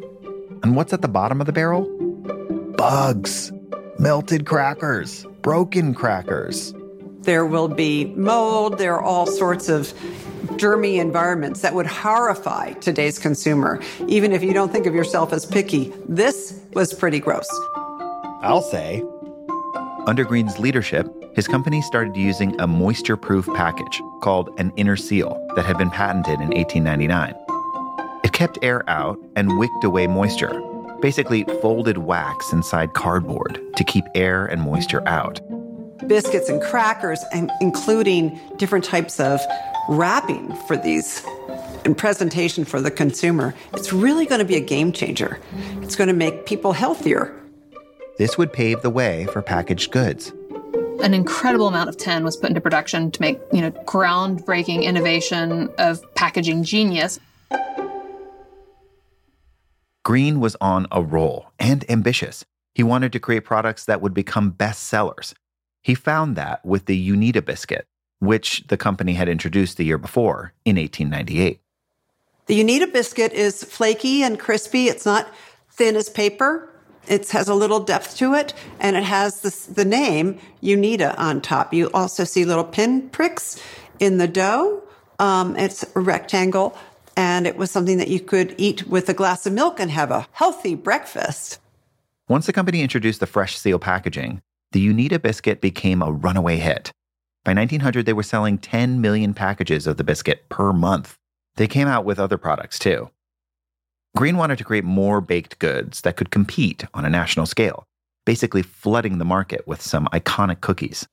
And 0.62 0.76
what's 0.76 0.92
at 0.92 1.02
the 1.02 1.08
bottom 1.08 1.40
of 1.40 1.46
the 1.46 1.52
barrel? 1.52 1.88
Bugs, 2.76 3.52
melted 3.98 4.46
crackers, 4.46 5.26
broken 5.42 5.94
crackers. 5.94 6.74
There 7.22 7.46
will 7.46 7.68
be 7.68 8.06
mold, 8.16 8.78
there 8.78 8.94
are 8.94 9.02
all 9.02 9.26
sorts 9.26 9.68
of 9.68 9.92
germy 10.58 11.00
environments 11.00 11.60
that 11.62 11.74
would 11.74 11.86
horrify 11.86 12.72
today's 12.74 13.18
consumer, 13.18 13.80
even 14.06 14.32
if 14.32 14.42
you 14.42 14.52
don't 14.52 14.72
think 14.72 14.86
of 14.86 14.94
yourself 14.94 15.32
as 15.32 15.46
picky. 15.46 15.92
This 16.08 16.60
was 16.74 16.94
pretty 16.94 17.20
gross. 17.20 17.48
I'll 18.42 18.62
say. 18.62 19.02
Under 20.06 20.24
Green's 20.24 20.58
leadership, 20.58 21.08
his 21.34 21.46
company 21.48 21.80
started 21.82 22.16
using 22.16 22.60
a 22.60 22.66
moisture 22.66 23.16
proof 23.16 23.46
package 23.54 24.00
called 24.20 24.50
an 24.58 24.72
inner 24.76 24.96
seal 24.96 25.44
that 25.56 25.64
had 25.64 25.78
been 25.78 25.90
patented 25.90 26.40
in 26.40 26.48
1899. 26.48 27.34
It 28.24 28.32
kept 28.32 28.58
air 28.62 28.88
out 28.88 29.18
and 29.36 29.58
wicked 29.58 29.84
away 29.84 30.06
moisture, 30.06 30.60
basically 31.00 31.44
folded 31.60 31.98
wax 31.98 32.52
inside 32.52 32.94
cardboard 32.94 33.60
to 33.76 33.84
keep 33.84 34.04
air 34.14 34.46
and 34.46 34.62
moisture 34.62 35.06
out. 35.08 35.40
Biscuits 36.06 36.48
and 36.48 36.60
crackers, 36.62 37.22
and 37.32 37.50
including 37.60 38.38
different 38.56 38.84
types 38.84 39.20
of 39.20 39.40
wrapping 39.88 40.54
for 40.66 40.76
these 40.76 41.24
and 41.84 41.96
presentation 41.98 42.64
for 42.64 42.80
the 42.80 42.90
consumer. 42.90 43.54
It's 43.72 43.92
really 43.92 44.26
going 44.26 44.38
to 44.38 44.44
be 44.44 44.56
a 44.56 44.60
game 44.60 44.92
changer. 44.92 45.38
It's 45.80 45.96
going 45.96 46.08
to 46.08 46.14
make 46.14 46.46
people 46.46 46.72
healthier. 46.72 47.38
This 48.18 48.38
would 48.38 48.52
pave 48.52 48.82
the 48.82 48.90
way 48.90 49.26
for 49.32 49.42
packaged 49.42 49.90
goods. 49.90 50.32
An 51.02 51.14
incredible 51.14 51.66
amount 51.66 51.88
of 51.88 51.96
tin 51.96 52.22
was 52.22 52.36
put 52.36 52.50
into 52.50 52.60
production 52.60 53.10
to 53.10 53.20
make, 53.20 53.40
you 53.52 53.60
know, 53.60 53.72
groundbreaking 53.72 54.84
innovation 54.84 55.70
of 55.78 56.00
packaging 56.14 56.62
genius. 56.62 57.18
Green 60.04 60.40
was 60.40 60.56
on 60.60 60.86
a 60.90 61.02
roll 61.02 61.46
and 61.58 61.88
ambitious. 61.90 62.44
He 62.74 62.82
wanted 62.82 63.12
to 63.12 63.20
create 63.20 63.44
products 63.44 63.84
that 63.84 64.00
would 64.00 64.14
become 64.14 64.52
bestsellers. 64.52 65.34
He 65.82 65.94
found 65.94 66.36
that 66.36 66.64
with 66.64 66.86
the 66.86 67.10
Uneeda 67.10 67.44
biscuit, 67.44 67.86
which 68.18 68.64
the 68.68 68.76
company 68.76 69.14
had 69.14 69.28
introduced 69.28 69.76
the 69.76 69.84
year 69.84 69.98
before 69.98 70.54
in 70.64 70.76
1898. 70.76 71.60
The 72.46 72.60
Uneeda 72.60 72.92
biscuit 72.92 73.32
is 73.32 73.62
flaky 73.62 74.22
and 74.22 74.38
crispy. 74.38 74.88
It's 74.88 75.06
not 75.06 75.32
thin 75.70 75.94
as 75.96 76.08
paper. 76.08 76.68
It 77.08 77.28
has 77.30 77.48
a 77.48 77.54
little 77.54 77.80
depth 77.80 78.16
to 78.18 78.34
it, 78.34 78.54
and 78.78 78.96
it 78.96 79.02
has 79.04 79.42
this, 79.42 79.66
the 79.66 79.84
name 79.84 80.38
Uneeda 80.62 81.18
on 81.18 81.40
top. 81.40 81.74
You 81.74 81.90
also 81.92 82.24
see 82.24 82.44
little 82.44 82.64
pin 82.64 83.08
pricks 83.10 83.60
in 83.98 84.18
the 84.18 84.28
dough. 84.28 84.82
Um, 85.18 85.56
it's 85.56 85.84
a 85.94 86.00
rectangle, 86.00 86.76
and 87.16 87.46
it 87.46 87.56
was 87.56 87.70
something 87.70 87.98
that 87.98 88.08
you 88.08 88.20
could 88.20 88.54
eat 88.58 88.86
with 88.86 89.08
a 89.08 89.14
glass 89.14 89.46
of 89.46 89.52
milk 89.52 89.80
and 89.80 89.90
have 89.90 90.10
a 90.10 90.26
healthy 90.32 90.74
breakfast. 90.74 91.58
Once 92.28 92.46
the 92.46 92.52
company 92.52 92.82
introduced 92.82 93.20
the 93.20 93.26
fresh 93.26 93.58
seal 93.58 93.78
packaging, 93.78 94.40
the 94.72 94.86
Uneeda 94.88 95.20
biscuit 95.20 95.60
became 95.60 96.00
a 96.00 96.12
runaway 96.12 96.56
hit. 96.56 96.92
By 97.44 97.52
1900, 97.54 98.06
they 98.06 98.12
were 98.12 98.22
selling 98.22 98.58
10 98.58 99.00
million 99.00 99.34
packages 99.34 99.86
of 99.86 99.96
the 99.96 100.04
biscuit 100.04 100.48
per 100.48 100.72
month. 100.72 101.16
They 101.56 101.66
came 101.66 101.88
out 101.88 102.04
with 102.04 102.18
other 102.18 102.38
products 102.38 102.78
too. 102.78 103.10
Green 104.16 104.36
wanted 104.36 104.58
to 104.58 104.64
create 104.64 104.84
more 104.84 105.20
baked 105.20 105.58
goods 105.58 106.02
that 106.02 106.16
could 106.16 106.30
compete 106.30 106.84
on 106.94 107.04
a 107.04 107.10
national 107.10 107.46
scale, 107.46 107.84
basically 108.24 108.62
flooding 108.62 109.18
the 109.18 109.24
market 109.24 109.66
with 109.66 109.82
some 109.82 110.06
iconic 110.12 110.60
cookies. 110.60 111.06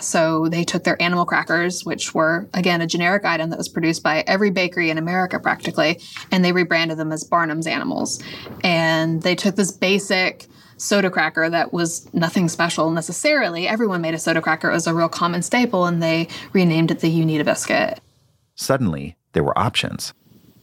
So 0.00 0.48
they 0.48 0.64
took 0.64 0.84
their 0.84 1.00
animal 1.02 1.24
crackers, 1.24 1.84
which 1.84 2.14
were, 2.14 2.48
again, 2.54 2.80
a 2.80 2.86
generic 2.86 3.24
item 3.24 3.50
that 3.50 3.58
was 3.58 3.68
produced 3.68 4.02
by 4.02 4.22
every 4.26 4.50
bakery 4.50 4.90
in 4.90 4.98
America 4.98 5.38
practically, 5.40 6.00
and 6.30 6.44
they 6.44 6.52
rebranded 6.52 6.98
them 6.98 7.12
as 7.12 7.24
Barnum's 7.24 7.66
Animals. 7.66 8.22
And 8.62 9.22
they 9.22 9.34
took 9.34 9.56
this 9.56 9.72
basic 9.72 10.46
soda 10.76 11.10
cracker 11.10 11.50
that 11.50 11.72
was 11.72 12.12
nothing 12.14 12.48
special 12.48 12.90
necessarily. 12.90 13.66
Everyone 13.66 14.00
made 14.00 14.14
a 14.14 14.18
soda 14.18 14.40
cracker. 14.40 14.70
It 14.70 14.74
was 14.74 14.86
a 14.86 14.94
real 14.94 15.08
common 15.08 15.42
staple, 15.42 15.86
and 15.86 16.02
they 16.02 16.28
renamed 16.52 16.90
it 16.90 17.00
the 17.00 17.10
Uneeda 17.10 17.44
biscuit. 17.44 18.00
Suddenly, 18.54 19.16
there 19.32 19.44
were 19.44 19.58
options 19.58 20.14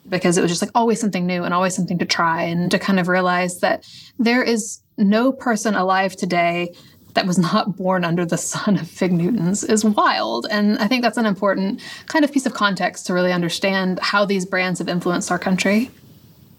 because 0.07 0.37
it 0.37 0.41
was 0.41 0.51
just 0.51 0.61
like 0.61 0.71
always 0.75 0.99
something 0.99 1.25
new 1.25 1.43
and 1.43 1.53
always 1.53 1.75
something 1.75 1.97
to 1.97 2.05
try 2.05 2.43
and 2.43 2.69
to 2.71 2.79
kind 2.79 2.99
of 2.99 3.07
realize 3.07 3.59
that 3.59 3.85
there 4.19 4.43
is 4.43 4.81
no 4.97 5.31
person 5.31 5.75
alive 5.75 6.15
today 6.15 6.73
that 7.15 7.25
was 7.25 7.37
not 7.37 7.75
born 7.75 8.05
under 8.05 8.25
the 8.25 8.37
sun 8.37 8.77
of 8.77 8.87
Fig 8.87 9.11
Newtons 9.11 9.63
is 9.63 9.83
wild. 9.83 10.45
And 10.51 10.77
I 10.77 10.87
think 10.87 11.01
that's 11.01 11.17
an 11.17 11.25
important 11.25 11.81
kind 12.07 12.23
of 12.23 12.31
piece 12.31 12.45
of 12.45 12.53
context 12.53 13.07
to 13.07 13.13
really 13.13 13.33
understand 13.33 13.99
how 14.01 14.25
these 14.25 14.45
brands 14.45 14.79
have 14.79 14.87
influenced 14.87 15.31
our 15.31 15.39
country. 15.39 15.89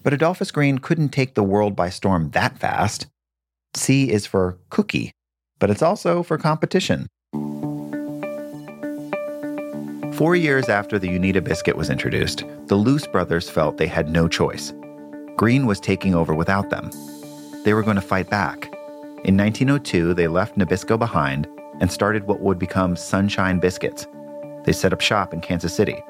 But 0.03 0.13
Adolphus 0.13 0.51
Green 0.51 0.79
couldn't 0.79 1.11
take 1.11 1.35
the 1.35 1.43
world 1.43 1.77
by 1.77 1.91
storm 1.91 2.31
that 2.31 2.59
fast. 2.59 3.07
C 3.75 4.11
is 4.11 4.27
for 4.27 4.59
cookie, 4.71 5.13
but 5.59 5.71
it's 5.71 5.83
also 5.83 6.23
for 6.23 6.39
competition. 6.39 7.07
Four 10.15 10.35
years 10.35 10.71
after 10.71 10.99
the 10.99 11.09
Uneeda 11.09 11.45
biscuit 11.45 11.77
was 11.77 11.91
introduced, 11.91 12.45
the 12.69 12.77
Loose 12.77 13.07
brothers 13.07 13.51
felt 13.51 13.77
they 13.77 13.87
had 13.87 14.09
no 14.09 14.29
choice. 14.29 14.73
Green 15.37 15.67
was 15.67 15.79
taking 15.79 16.15
over 16.15 16.35
without 16.35 16.71
them. 16.71 16.91
They 17.65 17.75
were 17.75 17.83
going 17.83 17.97
to 17.97 18.01
fight 18.01 18.31
back. 18.31 18.73
In 19.27 19.37
1902, 19.37 20.15
they 20.15 20.29
left 20.29 20.57
Nabisco 20.57 20.97
behind 20.97 21.49
and 21.81 21.91
started 21.91 22.29
what 22.29 22.39
would 22.43 22.61
become 22.61 22.95
Sunshine 22.95 23.59
Biscuits. 23.59 24.07
They 24.63 24.73
set 24.73 24.93
up 24.93 25.01
shop 25.01 25.35
in 25.35 25.41
Kansas 25.41 25.75
City. 25.75 26.01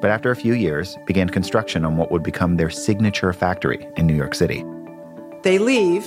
But 0.00 0.10
after 0.10 0.32
a 0.32 0.36
few 0.36 0.54
years, 0.54 0.98
began 1.06 1.28
construction 1.28 1.84
on 1.84 1.96
what 1.96 2.10
would 2.10 2.24
become 2.24 2.56
their 2.56 2.68
signature 2.68 3.32
factory 3.32 3.86
in 3.96 4.08
New 4.08 4.16
York 4.16 4.34
City. 4.34 4.64
They 5.44 5.58
leave 5.58 6.04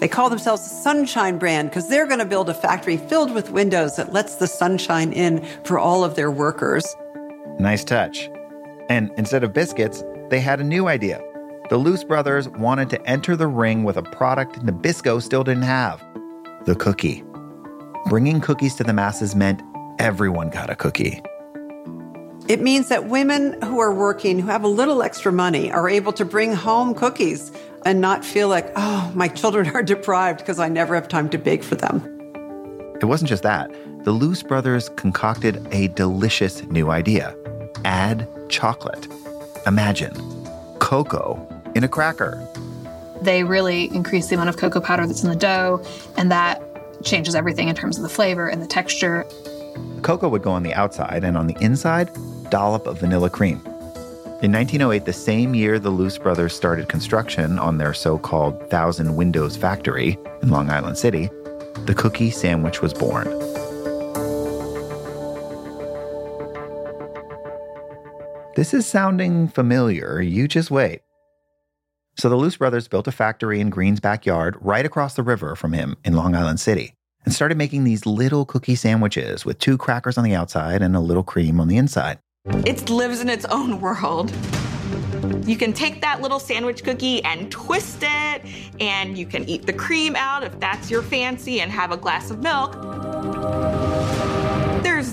they 0.00 0.08
call 0.08 0.30
themselves 0.30 0.62
the 0.62 0.68
Sunshine 0.68 1.38
brand 1.38 1.70
because 1.70 1.88
they're 1.88 2.06
going 2.06 2.18
to 2.18 2.24
build 2.24 2.48
a 2.48 2.54
factory 2.54 2.96
filled 2.96 3.32
with 3.32 3.50
windows 3.50 3.96
that 3.96 4.12
lets 4.12 4.36
the 4.36 4.46
sunshine 4.46 5.12
in 5.12 5.44
for 5.64 5.78
all 5.78 6.04
of 6.04 6.14
their 6.14 6.30
workers. 6.30 6.84
Nice 7.58 7.84
touch. 7.84 8.30
And 8.88 9.10
instead 9.16 9.42
of 9.44 9.52
biscuits, 9.52 10.04
they 10.28 10.40
had 10.40 10.60
a 10.60 10.64
new 10.64 10.88
idea. 10.88 11.20
The 11.70 11.76
Loose 11.76 12.02
brothers 12.02 12.48
wanted 12.48 12.88
to 12.90 13.06
enter 13.06 13.36
the 13.36 13.46
ring 13.46 13.84
with 13.84 13.98
a 13.98 14.02
product 14.02 14.64
Nabisco 14.64 15.20
still 15.20 15.44
didn't 15.44 15.64
have 15.64 16.02
the 16.64 16.74
cookie. 16.74 17.22
Bringing 18.06 18.40
cookies 18.40 18.74
to 18.76 18.84
the 18.84 18.94
masses 18.94 19.34
meant 19.34 19.60
everyone 19.98 20.48
got 20.48 20.70
a 20.70 20.74
cookie. 20.74 21.22
It 22.48 22.62
means 22.62 22.88
that 22.88 23.08
women 23.08 23.60
who 23.60 23.78
are 23.80 23.92
working, 23.92 24.38
who 24.38 24.46
have 24.46 24.64
a 24.64 24.68
little 24.68 25.02
extra 25.02 25.30
money, 25.30 25.70
are 25.70 25.90
able 25.90 26.14
to 26.14 26.24
bring 26.24 26.54
home 26.54 26.94
cookies 26.94 27.52
and 27.84 28.00
not 28.00 28.24
feel 28.24 28.48
like, 28.48 28.72
oh, 28.76 29.12
my 29.14 29.28
children 29.28 29.68
are 29.74 29.82
deprived 29.82 30.38
because 30.38 30.58
I 30.58 30.70
never 30.70 30.94
have 30.94 31.06
time 31.06 31.28
to 31.28 31.38
bake 31.38 31.62
for 31.62 31.74
them. 31.74 32.02
It 33.02 33.04
wasn't 33.04 33.28
just 33.28 33.42
that. 33.42 33.70
The 34.04 34.12
Loose 34.12 34.42
brothers 34.42 34.88
concocted 34.96 35.66
a 35.70 35.88
delicious 35.88 36.62
new 36.64 36.90
idea 36.90 37.36
add 37.84 38.26
chocolate. 38.48 39.06
Imagine 39.66 40.14
cocoa 40.78 41.36
in 41.74 41.84
a 41.84 41.88
cracker. 41.88 42.46
They 43.22 43.44
really 43.44 43.86
increase 43.94 44.28
the 44.28 44.34
amount 44.34 44.50
of 44.50 44.56
cocoa 44.56 44.80
powder 44.80 45.06
that's 45.06 45.22
in 45.22 45.30
the 45.30 45.36
dough, 45.36 45.82
and 46.16 46.30
that 46.30 46.62
changes 47.04 47.34
everything 47.34 47.68
in 47.68 47.74
terms 47.74 47.96
of 47.96 48.02
the 48.02 48.08
flavor 48.08 48.48
and 48.48 48.62
the 48.62 48.66
texture. 48.66 49.24
Cocoa 50.02 50.28
would 50.28 50.42
go 50.42 50.50
on 50.50 50.62
the 50.62 50.74
outside, 50.74 51.24
and 51.24 51.36
on 51.36 51.46
the 51.46 51.56
inside, 51.60 52.10
dollop 52.50 52.86
of 52.86 53.00
vanilla 53.00 53.30
cream. 53.30 53.60
In 54.40 54.52
1908, 54.52 55.04
the 55.04 55.12
same 55.12 55.54
year 55.54 55.80
the 55.80 55.90
Loose 55.90 56.16
brothers 56.16 56.54
started 56.54 56.88
construction 56.88 57.58
on 57.58 57.78
their 57.78 57.92
so 57.92 58.18
called 58.18 58.70
Thousand 58.70 59.16
Windows 59.16 59.56
factory 59.56 60.16
in 60.42 60.50
Long 60.50 60.70
Island 60.70 60.96
City, 60.96 61.28
the 61.86 61.94
cookie 61.94 62.30
sandwich 62.30 62.80
was 62.80 62.94
born. 62.94 63.26
This 68.54 68.74
is 68.74 68.86
sounding 68.86 69.48
familiar. 69.48 70.20
You 70.20 70.46
just 70.46 70.70
wait. 70.70 71.02
So 72.18 72.28
the 72.28 72.34
Loose 72.34 72.56
brothers 72.56 72.88
built 72.88 73.06
a 73.06 73.12
factory 73.12 73.60
in 73.60 73.70
Green's 73.70 74.00
backyard 74.00 74.56
right 74.60 74.84
across 74.84 75.14
the 75.14 75.22
river 75.22 75.54
from 75.54 75.72
him 75.72 75.96
in 76.02 76.14
Long 76.14 76.34
Island 76.34 76.58
City 76.58 76.94
and 77.24 77.32
started 77.32 77.56
making 77.56 77.84
these 77.84 78.06
little 78.06 78.44
cookie 78.44 78.74
sandwiches 78.74 79.44
with 79.44 79.60
two 79.60 79.78
crackers 79.78 80.18
on 80.18 80.24
the 80.24 80.34
outside 80.34 80.82
and 80.82 80.96
a 80.96 81.00
little 81.00 81.22
cream 81.22 81.60
on 81.60 81.68
the 81.68 81.76
inside. 81.76 82.18
It 82.66 82.90
lives 82.90 83.20
in 83.20 83.28
its 83.28 83.44
own 83.44 83.80
world. 83.80 84.32
You 85.46 85.56
can 85.56 85.72
take 85.72 86.00
that 86.00 86.20
little 86.20 86.40
sandwich 86.40 86.82
cookie 86.82 87.22
and 87.22 87.52
twist 87.52 87.98
it, 88.02 88.42
and 88.80 89.16
you 89.16 89.24
can 89.24 89.48
eat 89.48 89.66
the 89.66 89.72
cream 89.72 90.16
out 90.16 90.42
if 90.42 90.58
that's 90.58 90.90
your 90.90 91.02
fancy 91.02 91.60
and 91.60 91.70
have 91.70 91.92
a 91.92 91.96
glass 91.96 92.32
of 92.32 92.40
milk. 92.40 93.77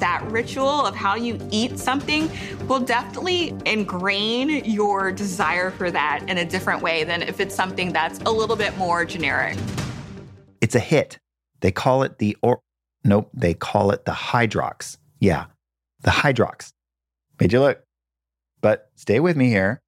That 0.06 0.24
ritual 0.30 0.86
of 0.86 0.96
how 0.96 1.16
you 1.16 1.40
eat 1.50 1.80
something 1.80 2.30
will 2.68 2.80
definitely 2.80 3.56
ingrain 3.66 4.64
your 4.64 5.12
desire 5.12 5.72
for 5.72 5.90
that 5.90 6.24
in 6.28 6.38
a 6.38 6.46
different 6.46 6.84
way 6.84 7.04
than 7.04 7.24
if 7.24 7.40
it's 7.40 7.56
something 7.56 7.92
that's 7.92 8.20
a 8.20 8.30
little 8.30 8.56
bit 8.56 8.78
more 8.78 9.04
generic. 9.04 9.58
It's 10.62 10.76
a 10.76 10.80
hit. 10.80 11.18
They 11.62 11.72
call 11.72 12.04
it 12.04 12.20
the 12.20 12.38
or 12.44 12.60
nope, 13.04 13.32
they 13.34 13.56
call 13.56 13.90
it 13.90 14.06
the 14.06 14.12
Hydrox. 14.12 14.98
Yeah, 15.20 15.46
the 16.02 16.12
Hydrox. 16.12 16.70
Made 17.40 17.52
you 17.52 17.62
look. 17.62 17.82
But 18.62 18.92
stay 18.94 19.20
with 19.20 19.36
me 19.36 19.48
here. 19.48 19.82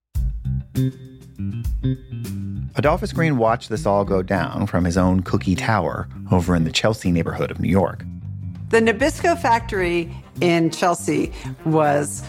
Adolphus 2.75 3.13
Green 3.13 3.37
watched 3.37 3.69
this 3.69 3.85
all 3.85 4.03
go 4.03 4.23
down 4.23 4.65
from 4.65 4.83
his 4.83 4.97
own 4.97 5.21
cookie 5.21 5.53
tower 5.53 6.09
over 6.31 6.55
in 6.55 6.63
the 6.63 6.71
Chelsea 6.71 7.11
neighborhood 7.11 7.51
of 7.51 7.59
New 7.59 7.69
York. 7.69 8.03
The 8.69 8.81
Nabisco 8.81 9.39
factory 9.39 10.13
in 10.41 10.71
Chelsea 10.71 11.31
was 11.63 12.21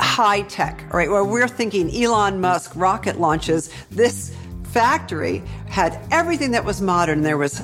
high 0.00 0.42
tech, 0.42 0.92
right? 0.92 1.08
Where 1.08 1.24
we're 1.24 1.46
thinking 1.46 1.94
Elon 1.94 2.40
Musk 2.40 2.72
rocket 2.74 3.20
launches, 3.20 3.70
this 3.92 4.34
factory 4.64 5.40
had 5.68 5.96
everything 6.10 6.50
that 6.50 6.64
was 6.64 6.82
modern. 6.82 7.22
There 7.22 7.38
was 7.38 7.62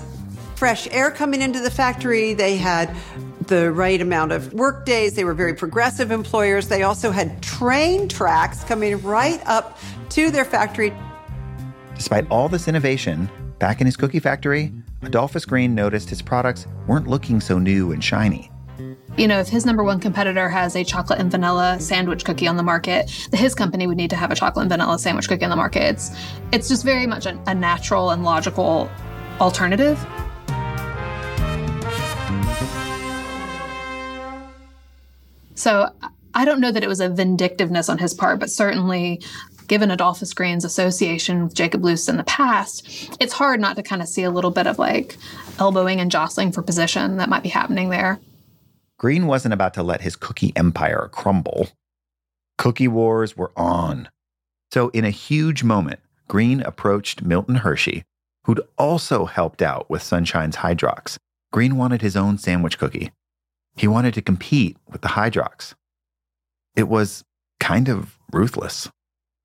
fresh 0.55 0.87
air 0.93 1.11
coming 1.11 1.43
into 1.43 1.59
the 1.59 1.73
factory. 1.73 2.35
They 2.35 2.57
had 2.57 2.95
the 3.49 3.73
right 3.73 4.01
amount 4.01 4.31
of 4.31 4.53
work 4.53 4.87
days. 4.87 5.15
They 5.15 5.25
were 5.25 5.35
very 5.35 5.55
progressive 5.55 6.13
employers. 6.13 6.69
They 6.69 6.85
also 6.85 7.11
had 7.11 7.43
train 7.43 8.07
tracks 8.07 8.63
coming 8.63 9.03
right 9.03 9.43
up 9.47 9.77
to 10.11 10.31
their 10.31 10.45
factory. 10.45 10.95
Despite 11.97 12.31
all 12.31 12.49
this 12.49 12.69
innovation, 12.69 13.29
back 13.59 13.81
in 13.81 13.87
his 13.87 13.97
cookie 13.97 14.21
factory, 14.21 14.73
Adolphus 15.03 15.47
Green 15.47 15.75
noticed 15.75 16.11
his 16.11 16.21
products 16.21 16.67
weren't 16.87 17.07
looking 17.07 17.41
so 17.41 17.59
new 17.59 17.93
and 17.93 18.05
shiny. 18.05 18.51
You 19.17 19.27
know, 19.27 19.41
if 19.41 19.49
his 19.49 19.65
number 19.65 19.83
one 19.83 19.99
competitor 19.99 20.49
has 20.49 20.77
a 20.77 20.85
chocolate 20.85 21.19
and 21.19 21.31
vanilla 21.31 21.79
sandwich 21.81 22.25
cookie 22.25 22.47
on 22.47 22.57
the 22.57 22.63
market, 22.63 23.11
his 23.33 23.55
company 23.55 23.87
would 23.87 23.97
need 23.97 24.11
to 24.11 24.17
have 24.17 24.31
a 24.31 24.35
chocolate 24.35 24.65
and 24.65 24.71
vanilla 24.71 24.99
sandwich 24.99 25.27
cookie 25.29 25.45
on 25.45 25.51
the 25.51 25.57
market. 25.57 25.83
It's, 25.83 26.11
it's 26.53 26.69
just 26.69 26.85
very 26.85 27.07
much 27.07 27.27
a, 27.27 27.39
a 27.47 27.55
natural 27.55 28.11
and 28.11 28.25
logical 28.25 28.91
alternative. 29.41 29.99
So 35.55 35.93
I 36.33 36.45
don't 36.45 36.61
know 36.61 36.71
that 36.73 36.83
it 36.83 36.89
was 36.89 37.01
a 37.01 37.09
vindictiveness 37.09 37.89
on 37.89 37.99
his 37.99 38.15
part, 38.15 38.39
but 38.39 38.51
certainly 38.51 39.23
given 39.71 39.93
Adolphus 39.93 40.35
Green's 40.35 40.65
association 40.65 41.45
with 41.45 41.55
Jacob 41.55 41.85
Loose 41.85 42.09
in 42.09 42.17
the 42.17 42.25
past, 42.25 43.17
it's 43.21 43.33
hard 43.33 43.61
not 43.61 43.77
to 43.77 43.85
kind 43.85 44.03
of 44.03 44.09
see 44.09 44.25
a 44.25 44.31
little 44.31 44.51
bit 44.51 44.67
of 44.67 44.81
like 44.81 45.17
elbowing 45.61 46.01
and 46.01 46.11
jostling 46.11 46.51
for 46.51 46.61
position 46.61 47.19
that 47.19 47.29
might 47.29 47.45
be 47.45 47.49
happening 47.49 47.89
there. 47.89 48.19
Green 48.99 49.29
wasn't 49.29 49.55
about 49.55 49.73
to 49.75 49.85
let 49.85 50.01
his 50.01 50.17
cookie 50.17 50.53
empire 50.57 51.09
crumble. 51.13 51.69
Cookie 52.59 52.89
wars 52.89 53.37
were 53.37 53.53
on. 53.57 54.09
So, 54.73 54.89
in 54.89 55.05
a 55.05 55.11
huge 55.11 55.63
moment, 55.63 56.01
Green 56.27 56.63
approached 56.63 57.23
Milton 57.23 57.55
Hershey, 57.55 58.03
who'd 58.47 58.61
also 58.77 59.25
helped 59.25 59.63
out 59.63 59.89
with 59.89 60.03
Sunshine's 60.03 60.57
Hydrox. 60.57 61.17
Green 61.53 61.77
wanted 61.77 62.03
his 62.03 62.17
own 62.17 62.39
sandwich 62.39 62.77
cookie. 62.77 63.13
He 63.77 63.87
wanted 63.87 64.15
to 64.15 64.23
compete 64.23 64.77
with 64.91 65.03
the 65.03 65.09
Hydrox. 65.09 65.75
It 66.75 66.89
was 66.89 67.23
kind 67.61 67.89
of 67.89 68.19
ruthless. 68.33 68.89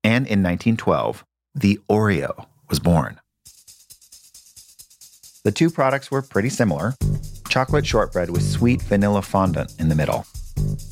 And 0.06 0.24
in 0.28 0.40
1912, 0.40 1.24
the 1.56 1.80
Oreo 1.90 2.46
was 2.68 2.78
born. 2.78 3.18
The 5.42 5.50
two 5.50 5.68
products 5.68 6.12
were 6.12 6.22
pretty 6.22 6.48
similar 6.48 6.94
chocolate 7.48 7.84
shortbread 7.84 8.30
with 8.30 8.44
sweet 8.44 8.80
vanilla 8.82 9.20
fondant 9.20 9.74
in 9.80 9.88
the 9.88 9.96
middle. 9.96 10.24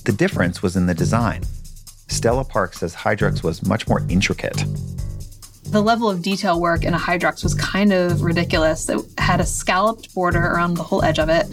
The 0.04 0.10
difference 0.10 0.62
was 0.62 0.74
in 0.74 0.86
the 0.86 0.94
design. 0.94 1.44
Stella 2.08 2.44
Park 2.44 2.74
says 2.74 2.96
Hydrox 2.96 3.44
was 3.44 3.64
much 3.64 3.86
more 3.86 4.02
intricate 4.08 4.64
the 5.74 5.82
level 5.82 6.08
of 6.08 6.22
detail 6.22 6.60
work 6.60 6.84
in 6.84 6.94
a 6.94 6.98
Hydrox 6.98 7.42
was 7.42 7.52
kind 7.52 7.92
of 7.92 8.22
ridiculous. 8.22 8.88
It 8.88 9.00
had 9.18 9.40
a 9.40 9.44
scalloped 9.44 10.14
border 10.14 10.38
around 10.38 10.74
the 10.74 10.84
whole 10.84 11.02
edge 11.02 11.18
of 11.18 11.28
it. 11.28 11.46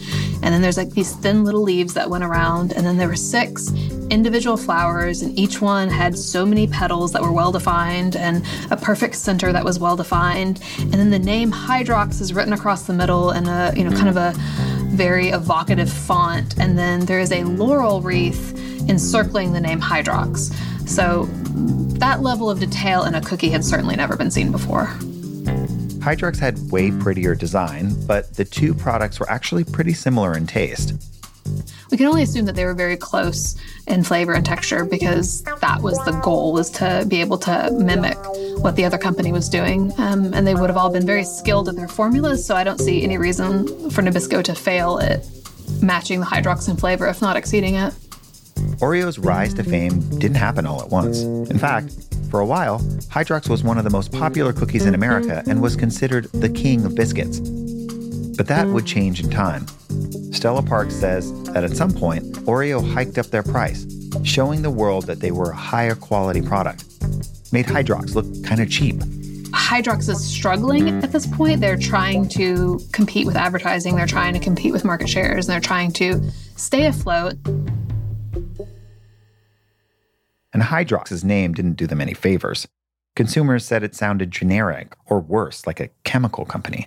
And 0.43 0.53
then 0.53 0.61
there's 0.61 0.77
like 0.77 0.91
these 0.91 1.15
thin 1.15 1.43
little 1.43 1.63
leaves 1.63 1.95
that 1.95 2.07
went 2.07 2.23
around. 2.23 2.71
And 2.71 2.85
then 2.85 2.97
there 2.97 3.07
were 3.07 3.15
six 3.15 3.71
individual 4.11 4.57
flowers, 4.57 5.23
and 5.23 5.37
each 5.39 5.59
one 5.59 5.89
had 5.89 6.15
so 6.15 6.45
many 6.45 6.67
petals 6.67 7.13
that 7.13 7.21
were 7.23 7.31
well 7.31 7.51
defined 7.51 8.15
and 8.15 8.45
a 8.69 8.77
perfect 8.77 9.15
center 9.15 9.51
that 9.51 9.65
was 9.65 9.79
well 9.79 9.95
defined. 9.95 10.61
And 10.77 10.93
then 10.93 11.09
the 11.09 11.17
name 11.17 11.51
Hydrox 11.51 12.21
is 12.21 12.31
written 12.31 12.53
across 12.53 12.83
the 12.83 12.93
middle 12.93 13.31
in 13.31 13.47
a, 13.47 13.73
you 13.75 13.83
know, 13.83 13.91
kind 13.91 14.09
of 14.09 14.17
a 14.17 14.33
very 14.95 15.29
evocative 15.29 15.91
font. 15.91 16.59
And 16.59 16.77
then 16.77 17.07
there 17.07 17.19
is 17.19 17.31
a 17.31 17.43
laurel 17.43 18.01
wreath 18.01 18.55
encircling 18.87 19.53
the 19.53 19.61
name 19.61 19.81
Hydrox. 19.81 20.53
So 20.87 21.27
that 22.01 22.21
level 22.21 22.49
of 22.49 22.59
detail 22.59 23.03
in 23.03 23.13
a 23.13 23.21
cookie 23.21 23.49
had 23.49 23.63
certainly 23.63 23.95
never 23.95 24.17
been 24.17 24.31
seen 24.31 24.51
before. 24.51 24.87
Hydrox 26.01 26.39
had 26.39 26.59
way 26.71 26.89
prettier 26.89 27.35
design, 27.35 27.93
but 28.07 28.33
the 28.33 28.43
two 28.43 28.73
products 28.73 29.19
were 29.19 29.29
actually 29.29 29.63
pretty 29.63 29.93
similar 29.93 30.35
in 30.35 30.47
taste. 30.47 30.93
We 31.91 31.97
can 31.97 32.07
only 32.07 32.23
assume 32.23 32.45
that 32.45 32.55
they 32.55 32.65
were 32.65 32.73
very 32.73 32.97
close 32.97 33.55
in 33.85 34.03
flavor 34.03 34.33
and 34.33 34.43
texture 34.43 34.83
because 34.83 35.43
that 35.43 35.81
was 35.83 36.03
the 36.05 36.13
goal 36.23 36.53
was 36.53 36.71
to 36.71 37.05
be 37.07 37.21
able 37.21 37.37
to 37.39 37.69
mimic 37.71 38.17
what 38.63 38.75
the 38.75 38.83
other 38.83 38.97
company 38.97 39.31
was 39.31 39.47
doing. 39.47 39.93
Um, 39.99 40.33
and 40.33 40.47
they 40.47 40.55
would 40.55 40.71
have 40.71 40.77
all 40.77 40.89
been 40.89 41.05
very 41.05 41.23
skilled 41.23 41.69
at 41.69 41.75
their 41.75 41.87
formulas, 41.87 42.43
so 42.43 42.55
I 42.55 42.63
don't 42.63 42.79
see 42.79 43.03
any 43.03 43.19
reason 43.19 43.91
for 43.91 44.01
Nabisco 44.01 44.43
to 44.43 44.55
fail 44.55 44.99
at 44.99 45.23
matching 45.83 46.19
the 46.19 46.25
Hydrox 46.25 46.67
in 46.67 46.77
flavor, 46.77 47.05
if 47.05 47.21
not 47.21 47.37
exceeding 47.37 47.75
it. 47.75 47.93
Oreo's 48.79 49.19
rise 49.19 49.53
to 49.55 49.63
fame 49.63 49.99
didn't 50.19 50.37
happen 50.37 50.65
all 50.65 50.81
at 50.81 50.89
once. 50.89 51.21
In 51.21 51.59
fact, 51.59 51.93
for 52.29 52.39
a 52.39 52.45
while, 52.45 52.79
Hydrox 53.09 53.49
was 53.49 53.63
one 53.63 53.77
of 53.77 53.83
the 53.83 53.89
most 53.89 54.11
popular 54.11 54.53
cookies 54.53 54.85
in 54.85 54.95
America 54.95 55.43
and 55.47 55.61
was 55.61 55.75
considered 55.75 56.25
the 56.31 56.49
king 56.49 56.85
of 56.85 56.95
biscuits. 56.95 57.39
But 58.37 58.47
that 58.47 58.67
would 58.67 58.85
change 58.85 59.21
in 59.21 59.29
time. 59.29 59.67
Stella 60.31 60.63
Park 60.63 60.91
says 60.91 61.31
that 61.51 61.63
at 61.63 61.75
some 61.75 61.91
point, 61.91 62.23
Oreo 62.45 62.81
hiked 62.93 63.17
up 63.17 63.27
their 63.27 63.43
price, 63.43 63.85
showing 64.23 64.61
the 64.61 64.71
world 64.71 65.07
that 65.07 65.19
they 65.19 65.31
were 65.31 65.51
a 65.51 65.55
higher 65.55 65.93
quality 65.93 66.41
product. 66.41 66.85
Made 67.51 67.65
Hydrox 67.65 68.15
look 68.15 68.25
kind 68.45 68.61
of 68.61 68.69
cheap. 68.69 68.95
Hydrox 69.51 70.07
is 70.09 70.23
struggling 70.23 71.03
at 71.03 71.11
this 71.11 71.27
point. 71.27 71.59
They're 71.59 71.77
trying 71.77 72.29
to 72.29 72.79
compete 72.93 73.25
with 73.25 73.35
advertising, 73.35 73.95
they're 73.95 74.07
trying 74.07 74.33
to 74.33 74.39
compete 74.39 74.71
with 74.71 74.85
market 74.85 75.09
shares, 75.09 75.47
and 75.47 75.53
they're 75.53 75.59
trying 75.59 75.91
to 75.93 76.21
stay 76.55 76.85
afloat 76.85 77.35
and 80.53 80.63
Hydrox's 80.63 81.23
name 81.23 81.53
didn't 81.53 81.73
do 81.73 81.87
them 81.87 82.01
any 82.01 82.13
favors. 82.13 82.67
Consumers 83.15 83.65
said 83.65 83.83
it 83.83 83.95
sounded 83.95 84.31
generic, 84.31 84.95
or 85.05 85.19
worse, 85.19 85.67
like 85.67 85.79
a 85.79 85.89
chemical 86.03 86.45
company. 86.45 86.85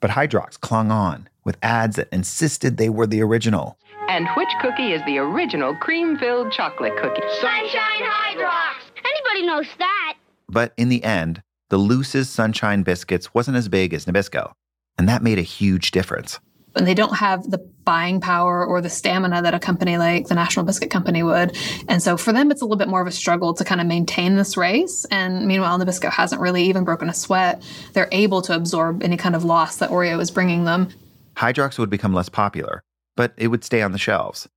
But 0.00 0.10
Hydrox 0.10 0.58
clung 0.60 0.90
on 0.90 1.28
with 1.44 1.58
ads 1.62 1.96
that 1.96 2.08
insisted 2.12 2.76
they 2.76 2.88
were 2.88 3.06
the 3.06 3.22
original. 3.22 3.78
And 4.08 4.28
which 4.36 4.48
cookie 4.60 4.92
is 4.92 5.02
the 5.04 5.18
original 5.18 5.74
cream 5.76 6.16
filled 6.16 6.52
chocolate 6.52 6.96
cookie? 6.96 7.22
Sunshine 7.40 8.02
Hydrox! 8.02 8.74
Anybody 8.98 9.46
knows 9.46 9.66
that. 9.78 10.14
But 10.48 10.72
in 10.76 10.88
the 10.88 11.02
end, 11.04 11.42
the 11.70 11.76
Loose's 11.76 12.30
Sunshine 12.30 12.82
biscuits 12.82 13.34
wasn't 13.34 13.56
as 13.56 13.68
big 13.68 13.92
as 13.92 14.06
Nabisco, 14.06 14.52
and 14.96 15.08
that 15.08 15.22
made 15.22 15.38
a 15.38 15.42
huge 15.42 15.90
difference 15.90 16.38
and 16.78 16.86
they 16.86 16.94
don't 16.94 17.16
have 17.16 17.50
the 17.50 17.58
buying 17.84 18.20
power 18.20 18.64
or 18.64 18.80
the 18.80 18.88
stamina 18.88 19.42
that 19.42 19.54
a 19.54 19.58
company 19.58 19.98
like 19.98 20.28
the 20.28 20.34
National 20.34 20.64
Biscuit 20.64 20.90
Company 20.90 21.22
would. 21.22 21.56
And 21.88 22.02
so 22.02 22.16
for 22.16 22.32
them, 22.32 22.50
it's 22.50 22.62
a 22.62 22.64
little 22.64 22.78
bit 22.78 22.88
more 22.88 23.00
of 23.00 23.06
a 23.06 23.12
struggle 23.12 23.52
to 23.54 23.64
kind 23.64 23.80
of 23.80 23.86
maintain 23.86 24.36
this 24.36 24.56
race. 24.56 25.04
And 25.10 25.46
meanwhile, 25.46 25.78
Nabisco 25.78 26.10
hasn't 26.10 26.40
really 26.40 26.64
even 26.64 26.84
broken 26.84 27.08
a 27.08 27.14
sweat. 27.14 27.62
They're 27.94 28.08
able 28.12 28.42
to 28.42 28.54
absorb 28.54 29.02
any 29.02 29.16
kind 29.16 29.34
of 29.34 29.44
loss 29.44 29.76
that 29.76 29.90
Oreo 29.90 30.20
is 30.20 30.30
bringing 30.30 30.64
them. 30.64 30.88
Hydrox 31.36 31.78
would 31.78 31.90
become 31.90 32.12
less 32.12 32.28
popular, 32.28 32.82
but 33.16 33.32
it 33.36 33.48
would 33.48 33.64
stay 33.64 33.82
on 33.82 33.92
the 33.92 33.98
shelves. 33.98 34.48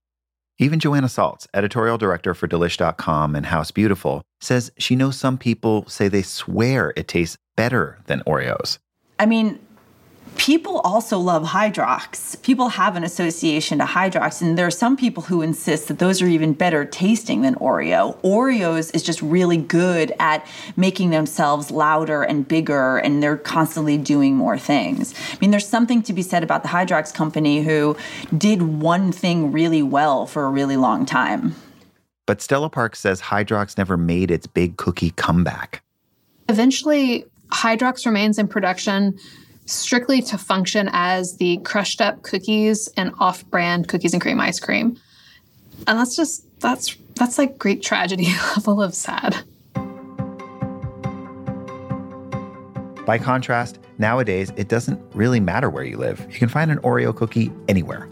Even 0.57 0.79
Joanna 0.79 1.07
Saltz, 1.07 1.47
editorial 1.53 1.97
director 1.97 2.33
for 2.33 2.47
Delish.com 2.47 3.35
and 3.35 3.47
House 3.47 3.71
Beautiful, 3.71 4.21
says 4.41 4.71
she 4.77 4.95
knows 4.95 5.17
some 5.17 5.37
people 5.37 5.87
say 5.87 6.07
they 6.07 6.21
swear 6.21 6.93
it 6.95 7.07
tastes 7.07 7.37
better 7.55 7.97
than 8.05 8.21
Oreos. 8.27 8.77
I 9.19 9.25
mean, 9.25 9.59
people 10.37 10.79
also 10.79 11.17
love 11.17 11.43
Hydrox. 11.43 12.41
People 12.41 12.69
have 12.69 12.95
an 12.95 13.03
association 13.03 13.77
to 13.79 13.85
Hydrox, 13.85 14.41
and 14.41 14.57
there 14.57 14.65
are 14.65 14.71
some 14.71 14.97
people 14.97 15.23
who 15.23 15.41
insist 15.41 15.87
that 15.87 15.99
those 15.99 16.21
are 16.21 16.27
even 16.27 16.53
better 16.53 16.85
tasting 16.85 17.41
than 17.41 17.55
Oreo. 17.55 18.19
Oreos 18.21 18.93
is 18.95 19.03
just 19.03 19.21
really 19.21 19.57
good 19.57 20.13
at 20.19 20.45
making 20.75 21.11
themselves 21.11 21.71
louder 21.71 22.23
and 22.23 22.47
bigger, 22.47 22.97
and 22.97 23.21
they're 23.21 23.37
constantly 23.37 23.97
doing 23.97 24.35
more 24.35 24.57
things. 24.57 25.13
I 25.31 25.37
mean, 25.41 25.51
there's 25.51 25.67
something 25.67 26.01
to 26.03 26.13
be 26.13 26.21
said 26.21 26.43
about 26.43 26.63
the 26.63 26.69
Hydrox 26.69 27.13
company 27.13 27.61
who 27.61 27.95
did 28.37 28.61
one 28.61 29.11
thing 29.11 29.51
really 29.51 29.83
well 29.83 30.25
for 30.25 30.45
a 30.45 30.49
really 30.49 30.77
long 30.77 31.05
time. 31.05 31.55
But 32.25 32.41
Stella 32.41 32.69
Park 32.69 32.95
says 32.95 33.21
Hydrox 33.21 33.77
never 33.77 33.97
made 33.97 34.31
its 34.31 34.47
big 34.47 34.77
cookie 34.77 35.11
comeback. 35.11 35.83
Eventually, 36.49 37.25
Hydrox 37.51 38.05
remains 38.05 38.39
in 38.39 38.47
production 38.47 39.19
strictly 39.65 40.21
to 40.23 40.37
function 40.37 40.89
as 40.91 41.37
the 41.37 41.57
crushed 41.63 42.01
up 42.01 42.21
cookies 42.23 42.87
and 42.97 43.13
off 43.19 43.45
brand 43.45 43.87
cookies 43.87 44.13
and 44.13 44.21
cream 44.21 44.39
ice 44.39 44.59
cream. 44.59 44.99
And 45.87 45.97
that's 45.97 46.15
just, 46.15 46.45
that's, 46.59 46.95
that's 47.15 47.37
like 47.37 47.57
Greek 47.57 47.81
tragedy 47.81 48.27
level 48.55 48.81
of 48.81 48.93
sad. 48.93 49.43
By 53.05 53.17
contrast, 53.17 53.79
nowadays 53.97 54.51
it 54.55 54.67
doesn't 54.67 55.01
really 55.15 55.39
matter 55.39 55.69
where 55.69 55.83
you 55.83 55.97
live. 55.97 56.25
You 56.29 56.37
can 56.37 56.49
find 56.49 56.71
an 56.71 56.77
Oreo 56.79 57.15
cookie 57.15 57.51
anywhere. 57.67 58.07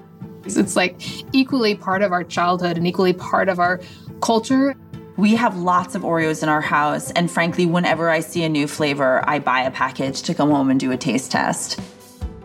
It's 0.45 0.75
like 0.75 1.01
equally 1.33 1.75
part 1.75 2.01
of 2.01 2.11
our 2.11 2.23
childhood 2.23 2.77
and 2.77 2.87
equally 2.87 3.13
part 3.13 3.49
of 3.49 3.59
our 3.59 3.79
culture. 4.21 4.75
We 5.19 5.35
have 5.35 5.57
lots 5.57 5.95
of 5.95 6.03
Oreos 6.03 6.43
in 6.43 6.47
our 6.47 6.61
house, 6.61 7.11
and 7.11 7.29
frankly, 7.29 7.65
whenever 7.65 8.09
I 8.09 8.21
see 8.21 8.45
a 8.45 8.47
new 8.47 8.67
flavor, 8.67 9.21
I 9.27 9.39
buy 9.39 9.63
a 9.63 9.69
package 9.69 10.21
to 10.21 10.33
come 10.33 10.49
home 10.49 10.69
and 10.69 10.79
do 10.79 10.93
a 10.93 10.97
taste 10.97 11.29
test. 11.29 11.77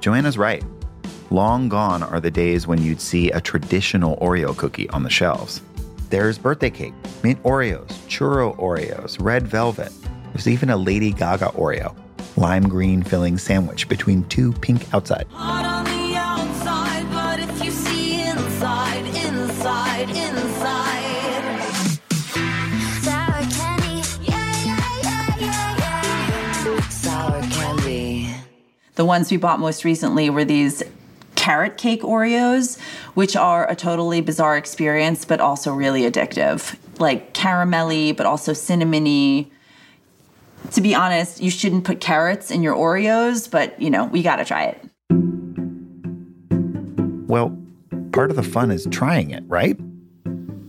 Joanna's 0.01 0.37
right. 0.37 0.65
Long 1.31 1.69
gone 1.69 2.03
are 2.03 2.19
the 2.19 2.33
days 2.33 2.67
when 2.67 2.83
you'd 2.83 3.01
see 3.01 3.31
a 3.31 3.41
traditional 3.41 4.17
Oreo 4.17 4.57
cookie 4.57 4.91
on 4.91 5.05
the 5.05 5.09
shelves. 5.09 5.63
There's 6.11 6.37
birthday 6.37 6.71
cake, 6.71 6.95
mint 7.23 7.41
Oreos, 7.45 7.91
churro 8.09 8.57
Oreos, 8.57 9.23
red 9.25 9.47
velvet. 9.47 9.93
There's 10.33 10.49
even 10.49 10.69
a 10.71 10.77
Lady 10.77 11.13
Gaga 11.13 11.53
Oreo, 11.55 11.95
lime 12.37 12.69
green 12.69 13.05
filling 13.05 13.39
sandwich 13.39 13.89
between 13.89 14.25
two 14.25 14.53
pink 14.53 14.93
outside. 14.93 15.29
Outside, 15.37 15.94
The 28.97 29.05
ones 29.05 29.31
we 29.31 29.37
bought 29.37 29.59
most 29.59 29.85
recently 29.85 30.31
were 30.31 30.45
these 30.45 30.83
carrot 31.35 31.77
cake 31.77 32.03
Oreos, 32.03 32.79
which 33.15 33.35
are 33.35 33.69
a 33.69 33.75
totally 33.75 34.21
bizarre 34.21 34.57
experience, 34.57 35.25
but 35.25 35.41
also 35.41 35.73
really 35.73 36.03
addictive. 36.03 36.77
Like 37.01 37.35
caramelly, 37.35 38.17
but 38.17 38.27
also 38.27 38.53
cinnamony. 38.53 39.51
To 40.73 40.81
be 40.81 40.95
honest, 40.95 41.43
you 41.43 41.51
shouldn't 41.51 41.85
put 41.85 42.01
carrots 42.01 42.51
in 42.51 42.63
your 42.63 42.75
Oreos, 42.75 43.51
but 43.51 43.81
you 43.83 43.91
know, 43.91 44.05
we 44.07 44.23
gotta 44.23 44.45
try 44.45 44.65
it. 44.65 44.81
Well, 47.27 47.59
part 48.13 48.31
of 48.31 48.37
the 48.37 48.45
fun 48.45 48.71
is 48.71 48.87
trying 48.93 49.31
it, 49.31 49.43
right? 49.49 49.77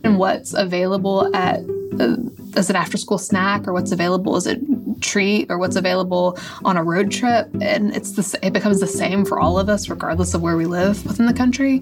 And 0.03 0.17
what's 0.17 0.53
available 0.53 1.33
at 1.35 1.59
uh, 1.99 2.17
as 2.55 2.69
an 2.69 2.75
after 2.75 2.97
school 2.97 3.17
snack 3.17 3.67
or 3.67 3.73
what's 3.73 3.91
available 3.91 4.35
as 4.35 4.47
a 4.47 4.57
treat 5.05 5.49
or 5.49 5.57
what's 5.57 5.75
available 5.75 6.37
on 6.63 6.77
a 6.77 6.83
road 6.83 7.11
trip 7.11 7.49
and 7.61 7.95
it's 7.95 8.11
the 8.11 8.39
it 8.45 8.53
becomes 8.53 8.79
the 8.79 8.87
same 8.87 9.23
for 9.23 9.39
all 9.39 9.59
of 9.59 9.69
us 9.69 9.87
regardless 9.89 10.33
of 10.33 10.41
where 10.41 10.57
we 10.57 10.65
live 10.65 11.05
within 11.05 11.25
the 11.25 11.33
country 11.33 11.81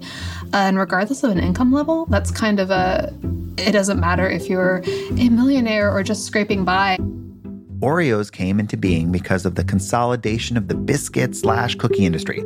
uh, 0.52 0.56
and 0.58 0.78
regardless 0.78 1.22
of 1.24 1.30
an 1.30 1.38
income 1.38 1.72
level 1.72 2.06
that's 2.06 2.30
kind 2.30 2.60
of 2.60 2.70
a 2.70 3.12
it 3.56 3.72
doesn't 3.72 4.00
matter 4.00 4.28
if 4.28 4.48
you're 4.48 4.82
a 5.18 5.28
millionaire 5.28 5.90
or 5.90 6.02
just 6.02 6.24
scraping 6.24 6.64
by 6.64 6.98
Oreos 7.80 8.32
came 8.32 8.60
into 8.60 8.78
being 8.78 9.12
because 9.12 9.44
of 9.44 9.56
the 9.56 9.64
consolidation 9.64 10.56
of 10.56 10.68
the 10.68 10.74
biscuit 10.74 11.36
slash 11.36 11.74
cookie 11.74 12.06
industry. 12.06 12.42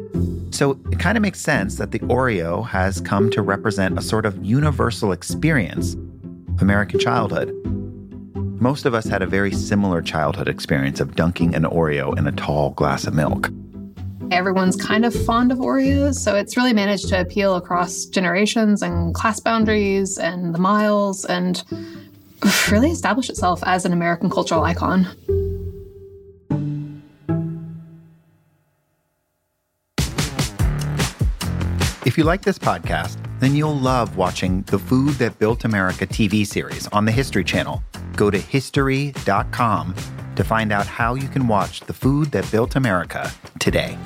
So 0.50 0.72
it 0.90 0.98
kind 0.98 1.16
of 1.16 1.22
makes 1.22 1.38
sense 1.38 1.76
that 1.76 1.92
the 1.92 2.00
Oreo 2.00 2.66
has 2.66 3.00
come 3.00 3.30
to 3.30 3.42
represent 3.42 3.96
a 3.96 4.02
sort 4.02 4.26
of 4.26 4.44
universal 4.44 5.12
experience 5.12 5.94
American 6.60 6.98
childhood. 6.98 7.54
Most 8.60 8.86
of 8.86 8.94
us 8.94 9.06
had 9.06 9.22
a 9.22 9.26
very 9.26 9.52
similar 9.52 10.02
childhood 10.02 10.48
experience 10.48 10.98
of 10.98 11.14
dunking 11.14 11.54
an 11.54 11.62
Oreo 11.62 12.18
in 12.18 12.26
a 12.26 12.32
tall 12.32 12.70
glass 12.70 13.06
of 13.06 13.14
milk. 13.14 13.50
everyone's 14.32 14.76
kind 14.76 15.04
of 15.06 15.14
fond 15.24 15.50
of 15.52 15.58
Oreos 15.58 16.16
so 16.16 16.34
it's 16.36 16.54
really 16.56 16.72
managed 16.74 17.08
to 17.08 17.18
appeal 17.20 17.54
across 17.56 18.04
generations 18.04 18.82
and 18.82 19.14
class 19.14 19.40
boundaries 19.40 20.18
and 20.18 20.54
the 20.54 20.58
miles 20.58 21.24
and 21.24 21.64
really 22.70 22.90
establish 22.90 23.30
itself 23.30 23.62
as 23.64 23.84
an 23.84 23.92
American 23.92 24.28
cultural 24.28 24.64
icon. 24.64 25.06
If 32.04 32.18
you 32.18 32.24
like 32.24 32.42
this 32.42 32.58
podcast, 32.58 33.16
then 33.38 33.54
you'll 33.54 33.78
love 33.78 34.16
watching 34.16 34.62
the 34.62 34.78
Food 34.78 35.14
That 35.14 35.38
Built 35.38 35.64
America 35.64 36.06
TV 36.06 36.44
series 36.46 36.86
on 36.88 37.04
the 37.04 37.12
History 37.12 37.44
Channel. 37.44 37.82
Go 38.18 38.32
to 38.32 38.38
history.com 38.38 39.94
to 40.34 40.42
find 40.42 40.72
out 40.72 40.88
how 40.88 41.14
you 41.14 41.28
can 41.28 41.46
watch 41.46 41.82
The 41.82 41.92
Food 41.92 42.32
That 42.32 42.50
Built 42.50 42.74
America 42.74 43.30
today. 43.60 43.96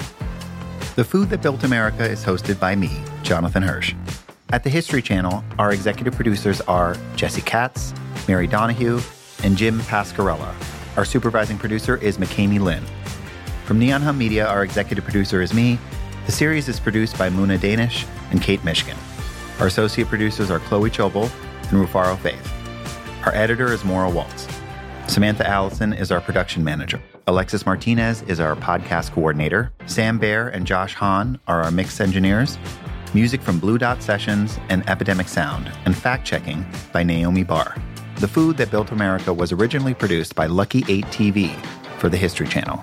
The 0.96 1.05
Food 1.05 1.31
That 1.31 1.40
Built 1.40 1.64
America 1.64 2.05
is 2.05 2.22
hosted 2.22 2.61
by 2.61 2.77
me, 2.77 3.03
Jonathan 3.22 3.62
Hirsch. 3.62 3.94
At 4.51 4.64
the 4.64 4.68
History 4.68 5.01
Channel, 5.01 5.42
our 5.59 5.72
executive 5.72 6.14
producers 6.14 6.61
are 6.61 6.94
Jesse 7.16 7.40
Katz, 7.40 7.94
Mary 8.29 8.46
Donahue, 8.46 9.01
and 9.44 9.57
Jim 9.57 9.81
Pascarella. 9.81 10.55
Our 10.98 11.07
supervising 11.07 11.57
producer 11.57 11.96
is 11.96 12.18
McKamey 12.18 12.61
Lynn. 12.61 12.85
From 13.64 13.79
Neon 13.79 14.03
Hum 14.03 14.18
Media, 14.18 14.46
our 14.46 14.62
executive 14.62 15.05
producer 15.05 15.40
is 15.40 15.55
me. 15.55 15.79
The 16.27 16.33
series 16.33 16.68
is 16.68 16.79
produced 16.79 17.16
by 17.16 17.31
Muna 17.31 17.59
Danish 17.59 18.05
and 18.31 18.42
Kate 18.42 18.62
Michigan. 18.62 18.98
Our 19.59 19.68
associate 19.68 20.09
producers 20.09 20.51
are 20.51 20.59
Chloe 20.59 20.90
Chobel 20.90 21.31
and 21.70 21.88
Rufaro 21.88 22.18
Faith. 22.18 22.62
Our 23.25 23.33
editor 23.37 23.73
is 23.73 23.85
Maura 23.85 24.11
Waltz. 24.11 24.49
Samantha 25.07 25.49
Allison 25.49 25.93
is 25.93 26.11
our 26.11 26.21
production 26.21 26.65
manager. 26.65 27.01
Alexis 27.29 27.65
Martinez 27.65 28.23
is 28.23 28.41
our 28.41 28.57
podcast 28.57 29.13
coordinator. 29.13 29.71
Sam 29.87 30.19
Baer 30.19 30.49
and 30.49 30.67
Josh 30.67 30.95
Hahn 30.95 31.39
are 31.47 31.63
our 31.63 31.71
mix 31.71 32.01
engineers. 32.01 32.59
Music 33.15 33.41
from 33.41 33.61
Blue 33.61 33.79
Dot 33.79 34.03
Sessions 34.03 34.59
and 34.71 34.89
Epidemic 34.91 35.29
Sound, 35.29 35.71
and 35.85 35.97
fact 35.97 36.27
checking 36.27 36.67
by 36.93 37.05
Naomi 37.05 37.45
Barr. 37.45 37.77
The 38.17 38.27
Food 38.27 38.57
That 38.57 38.73
Built 38.73 38.91
America 38.91 39.33
was 39.33 39.53
originally 39.53 39.95
produced 39.95 40.35
by 40.35 40.47
Lucky 40.47 40.85
8 40.89 41.05
TV 41.07 41.55
for 41.99 42.09
the 42.09 42.17
History 42.17 42.49
Channel. 42.49 42.83